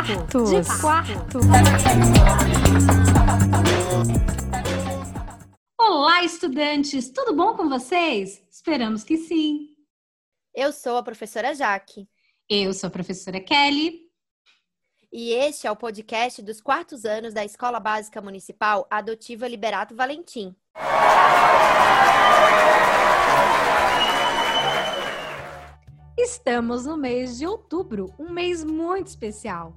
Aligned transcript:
quarto. 0.00 0.44
De 0.44 0.80
quarto. 0.80 1.38
Olá, 5.78 6.24
estudantes! 6.24 7.10
Tudo 7.10 7.34
bom 7.34 7.54
com 7.54 7.68
vocês? 7.68 8.42
Esperamos 8.50 9.04
que 9.04 9.18
sim. 9.18 9.68
Eu 10.54 10.72
sou 10.72 10.96
a 10.96 11.02
professora 11.02 11.54
Jaque. 11.54 12.08
Eu 12.48 12.72
sou 12.72 12.88
a 12.88 12.90
professora 12.90 13.40
Kelly. 13.40 14.08
E 15.12 15.32
este 15.32 15.66
é 15.66 15.70
o 15.70 15.76
podcast 15.76 16.40
dos 16.40 16.62
quartos 16.62 17.04
anos 17.04 17.34
da 17.34 17.44
Escola 17.44 17.78
Básica 17.78 18.22
Municipal 18.22 18.86
Adotiva 18.90 19.46
Liberato 19.46 19.94
Valentim. 19.94 20.56
Estamos 26.22 26.84
no 26.84 26.98
mês 26.98 27.38
de 27.38 27.46
outubro, 27.46 28.12
um 28.18 28.28
mês 28.28 28.62
muito 28.62 29.06
especial. 29.06 29.74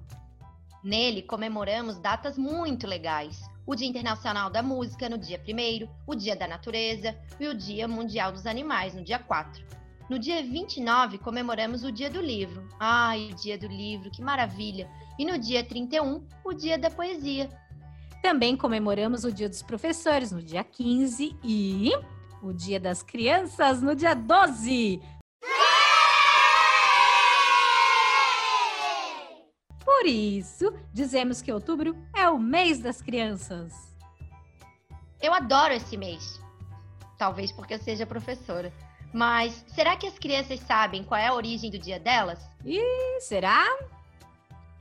Nele 0.83 1.21
comemoramos 1.21 1.97
datas 1.97 2.37
muito 2.37 2.85
legais. 2.85 3.41
O 3.65 3.73
Dia 3.73 3.87
Internacional 3.87 4.49
da 4.49 4.61
Música 4.61 5.07
no 5.07 5.17
dia 5.17 5.41
1 5.41 5.87
o 6.05 6.13
Dia 6.13 6.35
da 6.35 6.45
Natureza 6.45 7.17
e 7.39 7.47
o 7.47 7.55
Dia 7.55 7.87
Mundial 7.87 8.33
dos 8.33 8.45
Animais 8.45 8.93
no 8.93 9.01
dia 9.01 9.19
4. 9.19 9.65
No 10.09 10.19
dia 10.19 10.43
29 10.43 11.17
comemoramos 11.17 11.85
o 11.85 11.91
Dia 11.93 12.09
do 12.09 12.19
Livro. 12.19 12.67
Ai, 12.77 13.29
o 13.31 13.35
Dia 13.37 13.57
do 13.57 13.67
Livro, 13.67 14.11
que 14.11 14.21
maravilha! 14.21 14.91
E 15.17 15.23
no 15.23 15.37
dia 15.37 15.63
31, 15.63 16.27
o 16.43 16.51
Dia 16.51 16.77
da 16.77 16.89
Poesia. 16.89 17.49
Também 18.21 18.57
comemoramos 18.57 19.23
o 19.23 19.31
Dia 19.31 19.47
dos 19.47 19.61
Professores 19.61 20.33
no 20.33 20.43
dia 20.43 20.65
15 20.65 21.37
e 21.41 21.89
o 22.41 22.51
Dia 22.51 22.81
das 22.81 23.01
Crianças 23.01 23.81
no 23.81 23.95
dia 23.95 24.13
12. 24.13 25.01
Por 30.03 30.09
isso, 30.09 30.77
dizemos 30.91 31.41
que 31.41 31.49
outubro 31.49 31.95
é 32.13 32.27
o 32.27 32.37
mês 32.37 32.77
das 32.77 33.01
crianças. 33.01 33.71
Eu 35.21 35.33
adoro 35.33 35.73
esse 35.73 35.95
mês. 35.95 36.41
Talvez 37.17 37.53
porque 37.53 37.75
eu 37.75 37.79
seja 37.79 38.05
professora. 38.05 38.73
Mas 39.13 39.63
será 39.69 39.95
que 39.95 40.05
as 40.05 40.19
crianças 40.19 40.59
sabem 40.59 41.05
qual 41.05 41.17
é 41.17 41.27
a 41.27 41.33
origem 41.33 41.71
do 41.71 41.79
dia 41.79 42.01
delas? 42.01 42.45
E 42.65 42.81
será? 43.21 43.63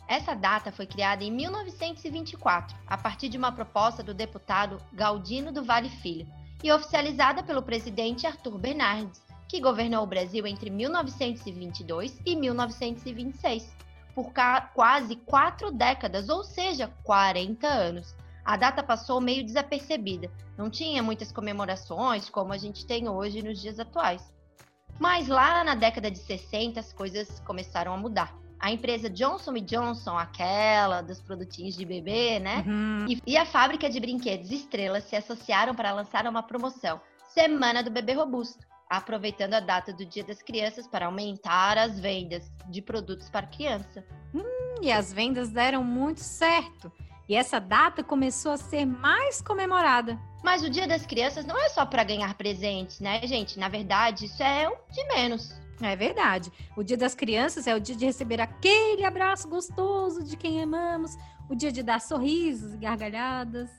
Essa 0.08 0.34
data 0.34 0.72
foi 0.72 0.86
criada 0.86 1.22
em 1.22 1.30
1924, 1.30 2.76
a 2.84 2.98
partir 2.98 3.28
de 3.28 3.38
uma 3.38 3.52
proposta 3.52 4.02
do 4.02 4.12
deputado 4.12 4.78
Galdino 4.92 5.52
do 5.52 5.62
Vale 5.62 5.88
Filho 5.88 6.26
e 6.64 6.72
oficializada 6.72 7.44
pelo 7.44 7.62
presidente 7.62 8.26
Arthur 8.26 8.58
Bernardes, 8.58 9.22
que 9.48 9.60
governou 9.60 10.02
o 10.02 10.08
Brasil 10.08 10.44
entre 10.48 10.68
1922 10.68 12.20
e 12.26 12.34
1926 12.34 13.82
por 14.14 14.32
quase 14.74 15.16
quatro 15.16 15.70
décadas, 15.70 16.28
ou 16.28 16.44
seja, 16.44 16.92
40 17.02 17.66
anos. 17.66 18.14
A 18.44 18.56
data 18.56 18.82
passou 18.82 19.20
meio 19.20 19.44
desapercebida, 19.44 20.30
não 20.58 20.68
tinha 20.68 21.02
muitas 21.02 21.30
comemorações 21.30 22.28
como 22.28 22.52
a 22.52 22.58
gente 22.58 22.84
tem 22.86 23.08
hoje 23.08 23.42
nos 23.42 23.60
dias 23.60 23.78
atuais. 23.78 24.32
Mas 24.98 25.28
lá 25.28 25.64
na 25.64 25.74
década 25.74 26.10
de 26.10 26.18
60 26.18 26.80
as 26.80 26.92
coisas 26.92 27.40
começaram 27.40 27.94
a 27.94 27.96
mudar. 27.96 28.34
A 28.58 28.70
empresa 28.70 29.10
Johnson 29.10 29.54
Johnson, 29.54 30.16
aquela 30.16 31.02
dos 31.02 31.20
produtinhos 31.20 31.76
de 31.76 31.84
bebê, 31.84 32.38
né? 32.38 32.64
Uhum. 32.66 33.06
E, 33.08 33.22
e 33.26 33.36
a 33.36 33.44
fábrica 33.44 33.90
de 33.90 33.98
brinquedos 33.98 34.52
Estrela 34.52 35.00
se 35.00 35.16
associaram 35.16 35.74
para 35.74 35.92
lançar 35.92 36.26
uma 36.26 36.42
promoção, 36.42 37.00
Semana 37.28 37.82
do 37.82 37.90
Bebê 37.90 38.12
Robusto 38.12 38.71
aproveitando 38.96 39.54
a 39.54 39.60
data 39.60 39.92
do 39.92 40.04
Dia 40.04 40.22
das 40.22 40.42
Crianças 40.42 40.86
para 40.86 41.06
aumentar 41.06 41.78
as 41.78 41.98
vendas 41.98 42.52
de 42.68 42.82
produtos 42.82 43.30
para 43.30 43.46
criança. 43.46 44.04
Hum, 44.34 44.82
e 44.82 44.92
as 44.92 45.12
vendas 45.12 45.50
deram 45.50 45.82
muito 45.82 46.20
certo. 46.20 46.92
E 47.26 47.34
essa 47.34 47.58
data 47.58 48.04
começou 48.04 48.52
a 48.52 48.58
ser 48.58 48.84
mais 48.84 49.40
comemorada. 49.40 50.18
Mas 50.44 50.62
o 50.62 50.68
Dia 50.68 50.86
das 50.86 51.06
Crianças 51.06 51.46
não 51.46 51.58
é 51.58 51.70
só 51.70 51.86
para 51.86 52.04
ganhar 52.04 52.34
presentes, 52.34 53.00
né, 53.00 53.26
gente? 53.26 53.58
Na 53.58 53.68
verdade, 53.68 54.26
isso 54.26 54.42
é 54.42 54.68
o 54.68 54.76
de 54.90 55.04
menos. 55.06 55.58
É 55.80 55.96
verdade. 55.96 56.52
O 56.76 56.82
Dia 56.82 56.96
das 56.96 57.14
Crianças 57.14 57.66
é 57.66 57.74
o 57.74 57.80
dia 57.80 57.96
de 57.96 58.04
receber 58.04 58.40
aquele 58.40 59.04
abraço 59.04 59.48
gostoso 59.48 60.22
de 60.22 60.36
quem 60.36 60.62
amamos, 60.62 61.16
o 61.48 61.54
dia 61.54 61.72
de 61.72 61.82
dar 61.82 62.00
sorrisos 62.00 62.74
e 62.74 62.76
gargalhadas. 62.76 63.70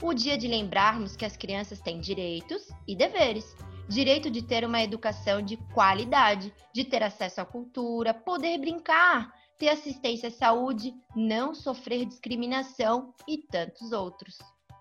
O 0.00 0.14
dia 0.14 0.38
de 0.38 0.48
lembrarmos 0.48 1.14
que 1.14 1.24
as 1.24 1.36
crianças 1.36 1.78
têm 1.80 2.00
direitos 2.00 2.68
e 2.88 2.96
deveres 2.96 3.54
direito 3.88 4.30
de 4.30 4.42
ter 4.42 4.64
uma 4.64 4.82
educação 4.82 5.42
de 5.42 5.56
qualidade, 5.74 6.52
de 6.74 6.84
ter 6.84 7.02
acesso 7.02 7.40
à 7.40 7.44
cultura, 7.44 8.14
poder 8.14 8.58
brincar, 8.58 9.32
ter 9.58 9.68
assistência 9.68 10.28
à 10.28 10.32
saúde, 10.32 10.94
não 11.14 11.54
sofrer 11.54 12.04
discriminação 12.04 13.14
e 13.28 13.38
tantos 13.38 13.92
outros. 13.92 14.38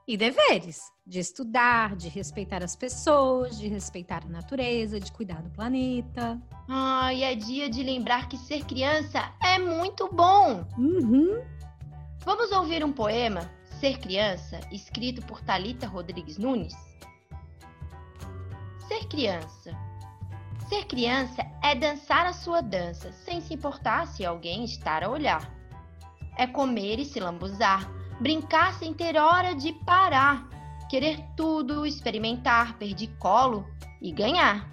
E 0.07 0.17
deveres 0.17 0.81
de 1.05 1.19
estudar, 1.19 1.95
de 1.95 2.09
respeitar 2.09 2.63
as 2.63 2.75
pessoas, 2.75 3.57
de 3.57 3.67
respeitar 3.67 4.23
a 4.25 4.29
natureza, 4.29 4.99
de 4.99 5.11
cuidar 5.11 5.41
do 5.41 5.49
planeta. 5.51 6.41
Ai, 6.67 7.23
é 7.23 7.35
dia 7.35 7.69
de 7.69 7.83
lembrar 7.83 8.27
que 8.27 8.37
ser 8.37 8.65
criança 8.65 9.33
é 9.41 9.59
muito 9.59 10.09
bom. 10.11 10.65
Uhum. 10.77 11.41
Vamos 12.23 12.51
ouvir 12.51 12.83
um 12.83 12.91
poema, 12.91 13.49
Ser 13.79 13.97
Criança, 13.99 14.59
escrito 14.71 15.25
por 15.25 15.41
Talita 15.41 15.87
Rodrigues 15.87 16.37
Nunes? 16.37 16.75
Ser 18.91 19.07
criança? 19.07 19.71
Ser 20.67 20.85
criança 20.85 21.45
é 21.63 21.73
dançar 21.73 22.25
a 22.25 22.33
sua 22.33 22.59
dança, 22.59 23.09
sem 23.13 23.39
se 23.39 23.53
importar 23.53 24.05
se 24.05 24.25
alguém 24.25 24.65
está 24.65 25.05
a 25.05 25.09
olhar. 25.09 25.49
É 26.37 26.45
comer 26.45 26.99
e 26.99 27.05
se 27.05 27.17
lambuzar, 27.17 27.89
brincar 28.19 28.73
sem 28.73 28.93
ter 28.93 29.15
hora 29.15 29.55
de 29.55 29.71
parar, 29.85 30.45
querer 30.89 31.23
tudo, 31.37 31.85
experimentar, 31.85 32.77
perder 32.77 33.07
colo 33.17 33.65
e 34.01 34.11
ganhar. 34.11 34.69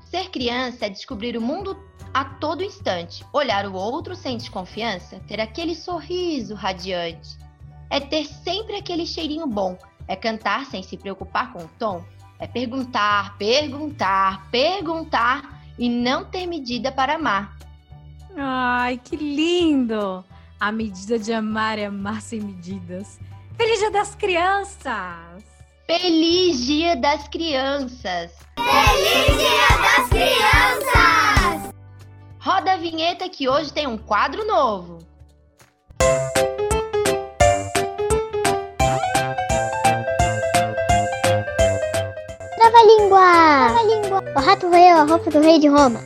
Ser 0.00 0.30
criança 0.30 0.86
é 0.86 0.88
descobrir 0.88 1.36
o 1.36 1.40
mundo 1.40 1.76
a 2.14 2.24
todo 2.24 2.62
instante, 2.62 3.24
olhar 3.32 3.66
o 3.66 3.74
outro 3.74 4.14
sem 4.14 4.36
desconfiança, 4.36 5.18
ter 5.26 5.40
aquele 5.40 5.74
sorriso 5.74 6.54
radiante. 6.54 7.36
É 7.90 7.98
ter 7.98 8.26
sempre 8.26 8.76
aquele 8.76 9.04
cheirinho 9.04 9.48
bom, 9.48 9.76
é 10.06 10.14
cantar 10.14 10.66
sem 10.66 10.84
se 10.84 10.96
preocupar 10.96 11.52
com 11.52 11.64
o 11.64 11.70
tom, 11.80 12.04
é 12.40 12.46
perguntar, 12.46 13.36
perguntar, 13.36 14.50
perguntar 14.50 15.62
e 15.78 15.88
não 15.88 16.24
ter 16.24 16.46
medida 16.46 16.90
para 16.90 17.14
amar. 17.14 17.56
Ai, 18.36 18.98
que 19.02 19.14
lindo! 19.14 20.24
A 20.58 20.72
medida 20.72 21.18
de 21.18 21.32
amar 21.32 21.78
é 21.78 21.86
amar 21.86 22.20
sem 22.22 22.40
medidas. 22.40 23.20
Feliz 23.56 23.78
Dia 23.78 23.90
das 23.90 24.14
Crianças! 24.14 25.44
Feliz 25.86 26.64
Dia 26.64 26.96
das 26.96 27.28
Crianças! 27.28 28.32
Feliz 28.56 29.38
Dia 29.38 29.78
das 29.78 30.08
Crianças! 30.08 31.74
Roda 32.38 32.72
a 32.72 32.76
vinheta 32.76 33.28
que 33.28 33.48
hoje 33.48 33.72
tem 33.72 33.86
um 33.86 33.98
quadro 33.98 34.46
novo. 34.46 35.09
Trava-língua! 43.10 43.72
Trava-língua! 43.72 44.24
O 44.36 44.40
rato 44.40 44.68
roeu 44.68 44.96
a 44.98 45.02
roupa 45.02 45.30
do 45.32 45.40
rei 45.40 45.58
de 45.58 45.66
Roma. 45.66 46.00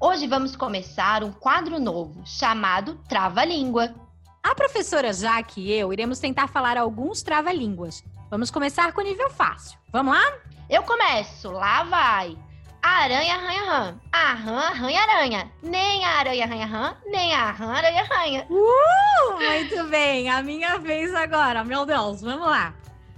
Hoje 0.00 0.26
vamos 0.26 0.56
começar 0.56 1.22
um 1.22 1.30
quadro 1.30 1.78
novo 1.78 2.20
chamado 2.26 2.96
Trava-língua. 3.08 3.94
A 4.42 4.56
professora 4.56 5.12
Jaque 5.12 5.60
e 5.60 5.72
eu 5.72 5.92
iremos 5.92 6.18
tentar 6.18 6.48
falar 6.48 6.76
alguns 6.76 7.22
trava-línguas. 7.22 8.02
Vamos 8.28 8.50
começar 8.50 8.92
com 8.92 9.00
o 9.00 9.04
nível 9.04 9.30
fácil. 9.30 9.78
Vamos 9.92 10.14
lá? 10.14 10.32
Eu 10.68 10.82
começo. 10.82 11.48
Lá 11.52 11.84
vai. 11.84 12.36
Aranha, 12.82 13.34
arranha, 13.36 13.64
rã. 13.70 14.00
A 14.10 14.32
rã, 14.32 14.58
arranha, 14.58 15.00
aranha. 15.00 15.52
Nem 15.62 16.04
a 16.04 16.18
aranha, 16.18 16.44
arranha, 16.44 16.66
rã, 16.66 16.96
nem 17.06 17.32
a 17.34 17.52
rã, 17.52 17.72
aranha, 17.72 18.02
arranha. 18.02 18.46
Uh, 18.50 19.36
muito 19.36 19.84
bem. 19.90 20.28
A 20.28 20.42
minha 20.42 20.76
vez 20.78 21.14
agora. 21.14 21.62
Meu 21.62 21.86
Deus, 21.86 22.20
vamos 22.20 22.48
lá. 22.48 22.74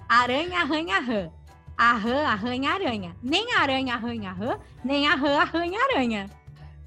Aranha, 0.06 0.60
arranha, 0.60 1.00
rã. 1.00 1.30
A 1.80 1.94
rã 1.94 2.26
arranha 2.26 2.72
aranha. 2.72 3.16
Nem 3.22 3.54
aranha 3.54 3.94
arranha 3.94 4.32
rã, 4.32 4.60
nem 4.84 5.08
a 5.08 5.14
rã 5.14 5.38
arranha 5.38 5.80
aranha. 5.82 6.30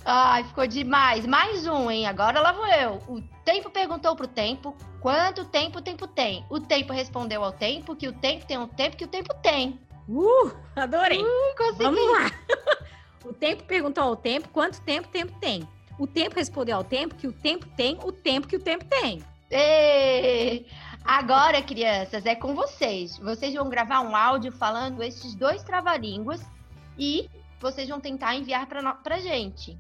Ai, 0.06 0.44
ficou 0.44 0.68
demais. 0.68 1.26
Mais 1.26 1.66
um, 1.66 1.90
hein? 1.90 2.06
Agora 2.06 2.40
lá 2.40 2.52
vou 2.52 2.68
eu. 2.68 3.00
O 3.08 3.20
tempo 3.44 3.72
perguntou 3.72 4.16
pro 4.16 4.28
tempo 4.28 4.78
quanto 5.02 5.46
tempo 5.46 5.80
o 5.80 5.82
tempo 5.82 6.06
tem. 6.06 6.46
O 6.48 6.60
tempo 6.60 6.94
respondeu 6.94 7.44
ao 7.44 7.52
tempo 7.52 7.96
que 7.96 8.08
o 8.08 8.14
tempo 8.14 8.46
tem 8.46 8.60
o 8.60 8.68
tempo 8.68 8.96
que 8.96 9.06
o 9.06 9.08
tempo 9.08 9.34
tem. 9.42 9.80
Uh, 10.08 10.52
adorei. 10.76 11.24
Uh, 11.24 11.56
consegui. 11.58 11.84
Vamos 11.86 12.12
lá. 12.12 12.32
o 13.26 13.34
tempo 13.34 13.64
perguntou 13.64 14.04
ao 14.04 14.16
tempo 14.16 14.48
quanto 14.50 14.80
tempo 14.82 15.08
o 15.08 15.12
tempo 15.12 15.34
tem. 15.40 15.68
O 15.98 16.06
tempo 16.06 16.36
respondeu 16.36 16.78
ao 16.78 16.84
tempo 16.84 17.16
que 17.16 17.26
o 17.26 17.34
tempo 17.34 17.66
tem 17.76 17.98
o 18.04 18.12
tempo 18.12 18.48
que 18.48 18.58
o 18.58 18.62
tempo 18.62 18.86
tem. 18.86 19.24
Ei! 19.50 20.68
Agora, 21.06 21.62
crianças, 21.62 22.26
é 22.26 22.34
com 22.34 22.56
vocês. 22.56 23.18
Vocês 23.18 23.54
vão 23.54 23.70
gravar 23.70 24.00
um 24.00 24.16
áudio 24.16 24.52
falando 24.54 25.04
esses 25.04 25.36
dois 25.36 25.62
trava-línguas 25.62 26.42
e 26.98 27.30
vocês 27.60 27.90
vão 27.90 28.00
tentar 28.00 28.36
enviar 28.36 28.66
para 28.68 28.94
pra 28.96 29.20
gente. 29.20 29.78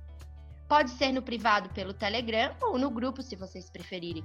Pode 0.68 0.92
ser 0.92 1.14
no 1.14 1.22
privado 1.22 1.70
pelo 1.70 1.94
Telegram 1.94 2.54
ou 2.62 2.78
no 2.78 2.90
grupo, 2.90 3.22
se 3.22 3.38
vocês 3.38 3.70
preferirem. 3.70 4.24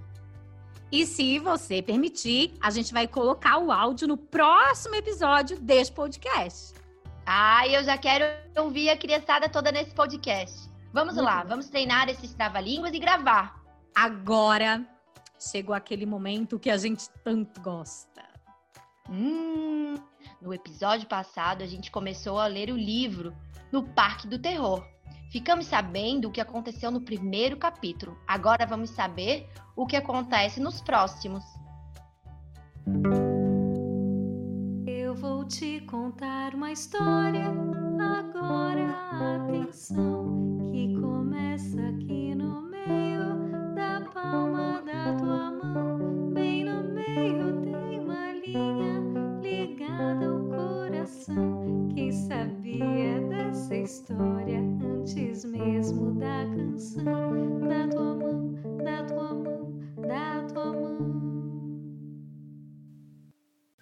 E 0.90 1.06
se 1.06 1.38
você 1.38 1.82
permitir, 1.82 2.54
a 2.60 2.70
gente 2.70 2.92
vai 2.92 3.06
colocar 3.06 3.58
o 3.58 3.70
áudio 3.70 4.08
no 4.08 4.16
próximo 4.16 4.94
episódio 4.96 5.60
deste 5.60 5.94
podcast. 5.94 6.74
Ah, 7.24 7.68
eu 7.68 7.84
já 7.84 7.96
quero 7.96 8.24
ouvir 8.56 8.88
a 8.88 8.96
criançada 8.96 9.48
toda 9.48 9.70
nesse 9.70 9.92
podcast. 9.92 10.68
Vamos 10.92 11.14
Muito 11.14 11.26
lá, 11.26 11.44
vamos 11.44 11.68
treinar 11.68 12.08
esses 12.08 12.32
trava-línguas 12.34 12.94
e 12.94 12.98
gravar. 12.98 13.62
Agora 13.94 14.97
chegou 15.38 15.74
aquele 15.74 16.06
momento 16.06 16.58
que 16.58 16.70
a 16.70 16.76
gente 16.76 17.08
tanto 17.24 17.60
gosta. 17.60 18.22
Hum, 19.08 19.94
no 20.40 20.52
episódio 20.52 21.08
passado, 21.08 21.62
a 21.62 21.66
gente 21.66 21.90
começou 21.90 22.38
a 22.38 22.46
ler 22.46 22.70
o 22.70 22.76
livro 22.76 23.34
No 23.72 23.82
Parque 23.82 24.26
do 24.26 24.38
Terror. 24.38 24.84
Ficamos 25.30 25.66
sabendo 25.66 26.28
o 26.28 26.30
que 26.30 26.40
aconteceu 26.40 26.90
no 26.90 27.00
primeiro 27.00 27.56
capítulo. 27.56 28.18
Agora 28.26 28.66
vamos 28.66 28.90
saber 28.90 29.48
o 29.76 29.86
que 29.86 29.96
acontece 29.96 30.60
nos 30.60 30.80
próximos. 30.80 31.44
Eu 34.86 35.14
vou 35.14 35.44
te 35.44 35.80
contar 35.82 36.54
uma 36.54 36.72
história. 36.72 37.46
Agora 38.00 38.88
atenção, 39.36 40.70
que 40.70 40.94
começa 41.00 41.80
aqui 41.88 42.34
no 42.34 42.62
meio 42.62 43.47
palma 44.22 44.82
da 44.82 45.14
tua 45.16 45.50
mão. 45.52 46.30
Bem 46.32 46.64
no 46.64 46.82
meio 46.82 47.62
tem 47.62 48.00
uma 48.00 48.32
linha 48.32 49.00
ligada 49.40 50.26
ao 50.26 50.40
coração. 50.44 51.88
Quem 51.94 52.10
sabia 52.10 53.20
dessa 53.28 53.76
história 53.76 54.58
antes 54.58 55.44
mesmo 55.44 56.14
da 56.14 56.44
canção? 56.46 57.60
Da 57.60 57.88
tua 57.88 58.14
mão, 58.14 58.54
da 58.84 59.04
tua 59.04 59.34
mão, 59.34 59.72
da 60.08 60.42
tua 60.52 60.72
mão. 60.72 60.98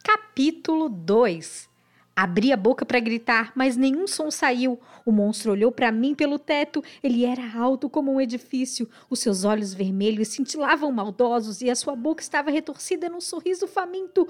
Capítulo 0.05 0.89
2 0.89 1.76
Abri 2.19 2.51
a 2.51 2.57
boca 2.57 2.87
para 2.87 2.99
gritar, 2.99 3.53
mas 3.55 3.77
nenhum 3.77 4.07
som 4.07 4.31
saiu. 4.31 4.81
O 5.05 5.13
monstro 5.13 5.53
olhou 5.53 5.71
para 5.71 5.93
mim 5.93 6.15
pelo 6.15 6.39
teto. 6.39 6.83
Ele 7.03 7.27
era 7.27 7.59
alto 7.59 7.91
como 7.91 8.11
um 8.11 8.19
edifício. 8.19 8.89
Os 9.11 9.19
seus 9.19 9.45
olhos 9.45 9.75
vermelhos 9.75 10.29
cintilavam 10.29 10.91
maldosos 10.91 11.61
e 11.61 11.69
a 11.69 11.75
sua 11.75 11.95
boca 11.95 12.23
estava 12.23 12.51
retorcida 12.51 13.11
num 13.11 13.21
sorriso 13.21 13.67
faminto. 13.67 14.27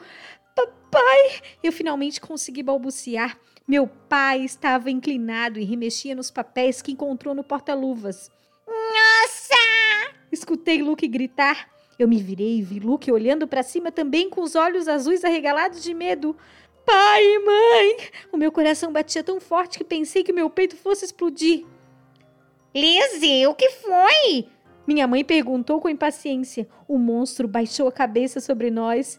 Papai! 0.57 1.41
Eu 1.63 1.71
finalmente 1.71 2.21
consegui 2.21 2.61
balbuciar. 2.61 3.39
Meu 3.69 3.87
pai 3.87 4.41
estava 4.45 4.91
inclinado 4.91 5.61
e 5.61 5.65
remexia 5.65 6.17
nos 6.17 6.29
papéis 6.29 6.83
que 6.83 6.91
encontrou 6.91 7.37
no 7.37 7.45
porta-luvas. 7.45 8.33
Nossa! 8.67 10.13
Escutei 10.33 10.83
Luke 10.83 11.07
gritar. 11.07 11.69
Eu 11.99 12.09
me 12.09 12.21
virei 12.21 12.59
e 12.59 12.63
vi 12.63 12.79
Luke 12.79 13.11
olhando 13.11 13.47
para 13.47 13.63
cima 13.63 13.91
também 13.91 14.29
com 14.29 14.43
os 14.43 14.55
olhos 14.55 14.87
azuis 14.87 15.25
arregalados 15.25 15.83
de 15.83 15.95
medo. 15.95 16.37
Pai 16.87 17.39
mãe! 17.41 17.97
O 18.33 18.37
meu 18.37 18.53
coração 18.53 18.93
batia 18.93 19.25
tão 19.25 19.41
forte 19.41 19.77
que 19.77 19.85
pensei 19.85 20.23
que 20.23 20.33
meu 20.33 20.49
peito 20.49 20.77
fosse 20.77 21.05
explodir. 21.05 21.67
Lizzie, 22.73 23.47
o 23.49 23.55
que 23.55 23.69
foi? 23.71 24.47
Minha 24.87 25.09
mãe 25.09 25.25
perguntou 25.25 25.81
com 25.81 25.89
impaciência. 25.89 26.69
O 26.87 26.97
monstro 26.97 27.49
baixou 27.49 27.89
a 27.89 27.93
cabeça 27.93 28.39
sobre 28.39 28.71
nós, 28.71 29.19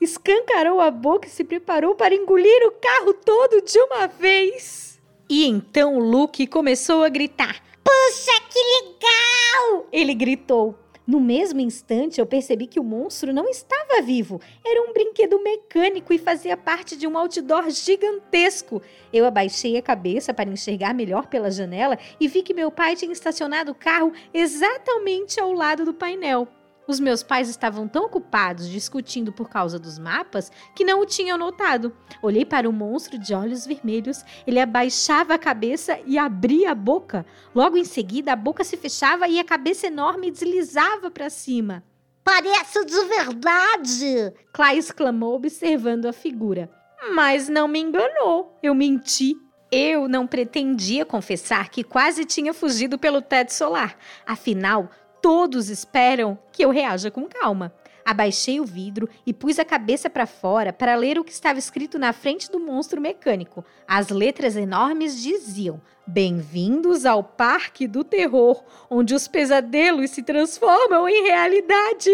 escancarou 0.00 0.80
a 0.80 0.90
boca 0.92 1.26
e 1.26 1.30
se 1.30 1.42
preparou 1.42 1.96
para 1.96 2.14
engolir 2.14 2.66
o 2.68 2.72
carro 2.72 3.12
todo 3.12 3.60
de 3.60 3.78
uma 3.80 4.06
vez. 4.06 5.00
E 5.28 5.44
então 5.44 5.98
Luke 5.98 6.46
começou 6.46 7.02
a 7.02 7.08
gritar. 7.08 7.60
Puxa, 7.82 8.40
que 8.48 8.58
legal! 8.58 9.88
Ele 9.90 10.14
gritou. 10.14 10.78
No 11.08 11.18
mesmo 11.18 11.58
instante, 11.58 12.20
eu 12.20 12.26
percebi 12.26 12.66
que 12.66 12.78
o 12.78 12.84
monstro 12.84 13.32
não 13.32 13.48
estava 13.48 14.02
vivo. 14.02 14.38
Era 14.62 14.82
um 14.82 14.92
brinquedo 14.92 15.42
mecânico 15.42 16.12
e 16.12 16.18
fazia 16.18 16.54
parte 16.54 16.98
de 16.98 17.06
um 17.06 17.16
outdoor 17.16 17.70
gigantesco. 17.70 18.82
Eu 19.10 19.24
abaixei 19.24 19.78
a 19.78 19.82
cabeça 19.82 20.34
para 20.34 20.50
enxergar 20.50 20.92
melhor 20.92 21.26
pela 21.26 21.50
janela 21.50 21.98
e 22.20 22.28
vi 22.28 22.42
que 22.42 22.52
meu 22.52 22.70
pai 22.70 22.94
tinha 22.94 23.10
estacionado 23.10 23.72
o 23.72 23.74
carro 23.74 24.12
exatamente 24.34 25.40
ao 25.40 25.50
lado 25.54 25.82
do 25.86 25.94
painel. 25.94 26.46
Os 26.88 26.98
meus 26.98 27.22
pais 27.22 27.50
estavam 27.50 27.86
tão 27.86 28.06
ocupados 28.06 28.66
discutindo 28.66 29.30
por 29.30 29.50
causa 29.50 29.78
dos 29.78 29.98
mapas 29.98 30.50
que 30.74 30.84
não 30.84 31.02
o 31.02 31.06
tinham 31.06 31.36
notado. 31.36 31.94
Olhei 32.22 32.46
para 32.46 32.66
o 32.66 32.72
monstro 32.72 33.18
de 33.18 33.34
olhos 33.34 33.66
vermelhos. 33.66 34.24
Ele 34.46 34.58
abaixava 34.58 35.34
a 35.34 35.38
cabeça 35.38 36.00
e 36.06 36.16
abria 36.16 36.70
a 36.70 36.74
boca. 36.74 37.26
Logo 37.54 37.76
em 37.76 37.84
seguida, 37.84 38.32
a 38.32 38.36
boca 38.36 38.64
se 38.64 38.74
fechava 38.78 39.28
e 39.28 39.38
a 39.38 39.44
cabeça 39.44 39.86
enorme 39.86 40.30
deslizava 40.30 41.10
para 41.10 41.28
cima. 41.28 41.84
Parece 42.24 42.82
de 42.86 43.04
verdade! 43.04 44.32
Clay 44.50 44.78
exclamou, 44.78 45.34
observando 45.34 46.06
a 46.06 46.12
figura. 46.14 46.70
Mas 47.12 47.50
não 47.50 47.68
me 47.68 47.80
enganou. 47.80 48.58
Eu 48.62 48.74
menti. 48.74 49.36
Eu 49.70 50.08
não 50.08 50.26
pretendia 50.26 51.04
confessar 51.04 51.68
que 51.68 51.84
quase 51.84 52.24
tinha 52.24 52.54
fugido 52.54 52.98
pelo 52.98 53.20
teto 53.20 53.52
solar. 53.52 53.94
Afinal, 54.26 54.90
todos 55.20 55.68
esperam 55.68 56.38
que 56.52 56.64
eu 56.64 56.70
reaja 56.70 57.10
com 57.10 57.28
calma. 57.28 57.72
Abaixei 58.04 58.58
o 58.58 58.64
vidro 58.64 59.06
e 59.26 59.34
pus 59.34 59.58
a 59.58 59.64
cabeça 59.66 60.08
para 60.08 60.26
fora 60.26 60.72
para 60.72 60.96
ler 60.96 61.18
o 61.18 61.24
que 61.24 61.30
estava 61.30 61.58
escrito 61.58 61.98
na 61.98 62.14
frente 62.14 62.50
do 62.50 62.58
monstro 62.58 63.00
mecânico. 63.00 63.62
As 63.86 64.08
letras 64.08 64.56
enormes 64.56 65.22
diziam: 65.22 65.78
Bem-vindos 66.06 67.04
ao 67.04 67.22
Parque 67.22 67.86
do 67.86 68.02
Terror, 68.02 68.64
onde 68.88 69.14
os 69.14 69.28
pesadelos 69.28 70.10
se 70.10 70.22
transformam 70.22 71.06
em 71.06 71.24
realidade. 71.24 72.10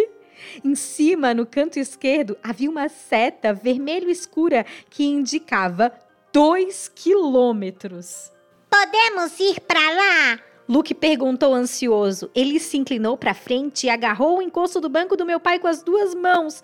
Em 0.65 0.75
cima, 0.75 1.33
no 1.33 1.47
canto 1.47 1.79
esquerdo, 1.79 2.37
havia 2.43 2.69
uma 2.69 2.89
seta 2.89 3.53
vermelho 3.53 4.11
escura 4.11 4.67
que 4.91 5.05
indicava 5.05 5.93
dois 6.33 6.89
quilômetros. 6.89 8.33
Podemos 8.69 9.39
ir 9.39 9.61
para 9.61 9.91
lá? 9.91 10.54
Luke 10.69 10.94
perguntou 10.94 11.53
ansioso. 11.53 12.31
Ele 12.35 12.59
se 12.59 12.77
inclinou 12.77 13.17
para 13.17 13.35
frente 13.35 13.87
e 13.87 13.91
agarrou 13.91 14.39
o 14.39 14.43
encosto 14.43 14.81
do 14.81 14.89
banco 14.89 15.17
do 15.17 15.27
meu 15.27 15.39
pai 15.39 15.59
com 15.59 15.69
as 15.69 15.83
duas 15.83 16.15
mãos. 16.15 16.63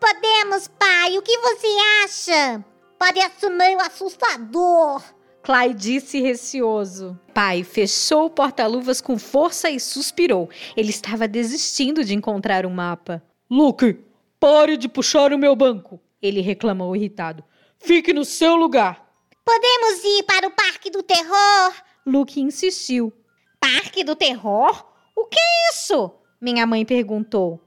Podemos, 0.00 0.68
pai. 0.68 1.18
O 1.18 1.22
que 1.22 1.36
você 1.38 1.66
acha? 2.04 2.64
Parece 2.98 3.48
meio 3.50 3.78
assustador. 3.80 5.02
Clay 5.42 5.74
disse 5.74 6.20
receoso. 6.20 7.18
Pai 7.34 7.64
fechou 7.64 8.26
o 8.26 8.30
porta-luvas 8.30 9.00
com 9.00 9.18
força 9.18 9.68
e 9.68 9.80
suspirou. 9.80 10.48
Ele 10.76 10.90
estava 10.90 11.26
desistindo 11.26 12.04
de 12.04 12.14
encontrar 12.14 12.64
um 12.64 12.70
mapa. 12.70 13.22
Luke, 13.50 13.98
pare 14.38 14.76
de 14.76 14.88
puxar 14.88 15.32
o 15.32 15.38
meu 15.38 15.54
banco. 15.54 16.00
Ele 16.22 16.40
reclamou 16.40 16.94
irritado. 16.94 17.44
Fique 17.78 18.12
no 18.12 18.24
seu 18.24 18.54
lugar. 18.54 19.04
Podemos 19.44 20.04
ir 20.04 20.22
para 20.22 20.46
o 20.46 20.52
Parque 20.52 20.88
do 20.88 21.02
Terror? 21.02 21.72
Luke 22.06 22.40
insistiu. 22.40 23.12
Parque 23.62 24.02
do 24.02 24.16
Terror? 24.16 24.84
O 25.14 25.24
que 25.24 25.38
é 25.38 25.70
isso? 25.70 26.10
Minha 26.40 26.66
mãe 26.66 26.84
perguntou. 26.84 27.60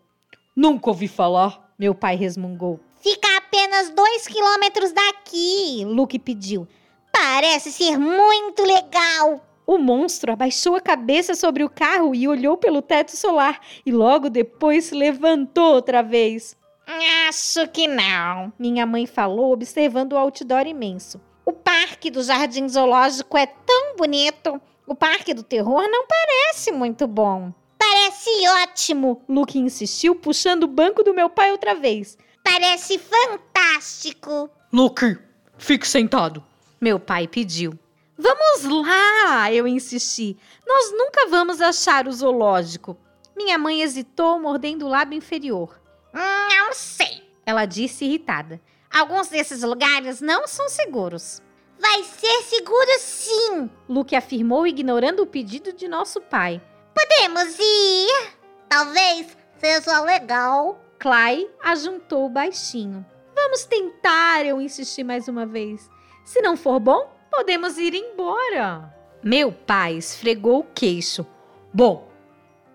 Nunca 0.54 0.90
ouvi 0.90 1.08
falar, 1.08 1.74
meu 1.80 1.96
pai 1.96 2.18
resmungou. 2.18 2.82
Fica 3.02 3.26
a 3.30 3.40
apenas 3.56 3.90
dois 3.92 4.28
quilômetros 4.28 4.92
daqui, 4.92 5.86
Luke 5.86 6.20
pediu. 6.20 6.68
Parece 7.12 7.72
ser 7.72 7.98
muito 7.98 8.62
legal. 8.64 9.42
O 9.66 9.78
monstro 9.78 10.34
abaixou 10.34 10.76
a 10.76 10.82
cabeça 10.82 11.34
sobre 11.34 11.64
o 11.64 11.70
carro 11.70 12.14
e 12.14 12.28
olhou 12.28 12.58
pelo 12.58 12.82
teto 12.82 13.16
solar, 13.16 13.62
e 13.86 13.92
logo 13.92 14.30
depois 14.30 14.86
se 14.86 14.96
levantou 14.96 15.76
outra 15.76 16.04
vez. 16.04 16.58
Acho 17.28 17.68
que 17.70 17.88
não, 17.88 18.52
minha 18.60 18.86
mãe 18.86 19.06
falou, 19.06 19.54
observando 19.54 20.14
o 20.14 20.18
outdoor 20.18 20.68
imenso. 20.68 21.22
O 21.46 21.54
parque 21.54 22.12
do 22.12 22.22
Jardim 22.22 22.68
Zoológico 22.68 23.38
é 23.38 23.46
tão 23.46 23.96
bonito. 23.96 24.62
O 24.88 24.94
Parque 24.94 25.34
do 25.34 25.42
Terror 25.42 25.88
não 25.90 26.06
parece 26.08 26.72
muito 26.72 27.08
bom. 27.08 27.52
Parece 27.78 28.30
ótimo, 28.64 29.24
Luke 29.28 29.58
insistiu, 29.58 30.16
puxando 30.16 30.64
o 30.64 30.68
banco 30.68 31.04
do 31.04 31.14
meu 31.14 31.30
pai 31.30 31.52
outra 31.52 31.74
vez. 31.74 32.18
Parece 32.44 33.00
fantástico. 33.00 34.50
Luke, 34.72 35.18
fique 35.58 35.88
sentado. 35.88 36.44
Meu 36.80 37.00
pai 37.00 37.28
pediu. 37.28 37.78
Vamos 38.18 38.64
lá, 38.88 39.52
eu 39.52 39.68
insisti. 39.68 40.38
Nós 40.66 40.92
nunca 40.92 41.28
vamos 41.28 41.60
achar 41.60 42.08
o 42.08 42.12
zoológico. 42.12 42.98
Minha 43.36 43.58
mãe 43.58 43.82
hesitou, 43.82 44.40
mordendo 44.40 44.86
o 44.86 44.90
lábio 44.90 45.18
inferior. 45.18 45.82
Não 46.14 46.74
sei, 46.74 47.24
ela 47.46 47.66
disse 47.66 48.06
irritada. 48.06 48.62
Alguns 48.90 49.28
desses 49.28 49.64
lugares 49.64 50.22
não 50.22 50.48
são 50.48 50.70
seguros. 50.70 51.42
Vai 51.80 52.04
ser 52.04 52.44
seguro 52.44 53.00
sim, 53.00 53.70
Luke 53.88 54.16
afirmou, 54.16 54.66
ignorando 54.66 55.24
o 55.24 55.28
pedido 55.28 55.74
de 55.74 55.88
nosso 55.88 56.22
pai. 56.22 56.62
Podemos 56.94 57.58
ir. 57.60 58.34
Talvez 58.70 59.38
seja 59.58 60.02
legal. 60.02 60.82
Clay 60.98 61.50
ajuntou 61.62 62.30
baixinho. 62.30 63.06
Vamos 63.36 63.66
tentar, 63.66 64.46
eu 64.46 64.62
insisti 64.62 65.04
mais 65.04 65.28
uma 65.28 65.46
vez. 65.46 65.90
Se 66.24 66.42
não 66.42 66.56
for 66.56 66.80
bom, 66.80 67.14
podemos 67.30 67.78
ir 67.78 67.94
embora. 67.94 68.94
Meu 69.22 69.52
pai 69.52 69.98
esfregou 69.98 70.60
o 70.60 70.64
queixo. 70.64 71.26
Bom, 71.74 72.10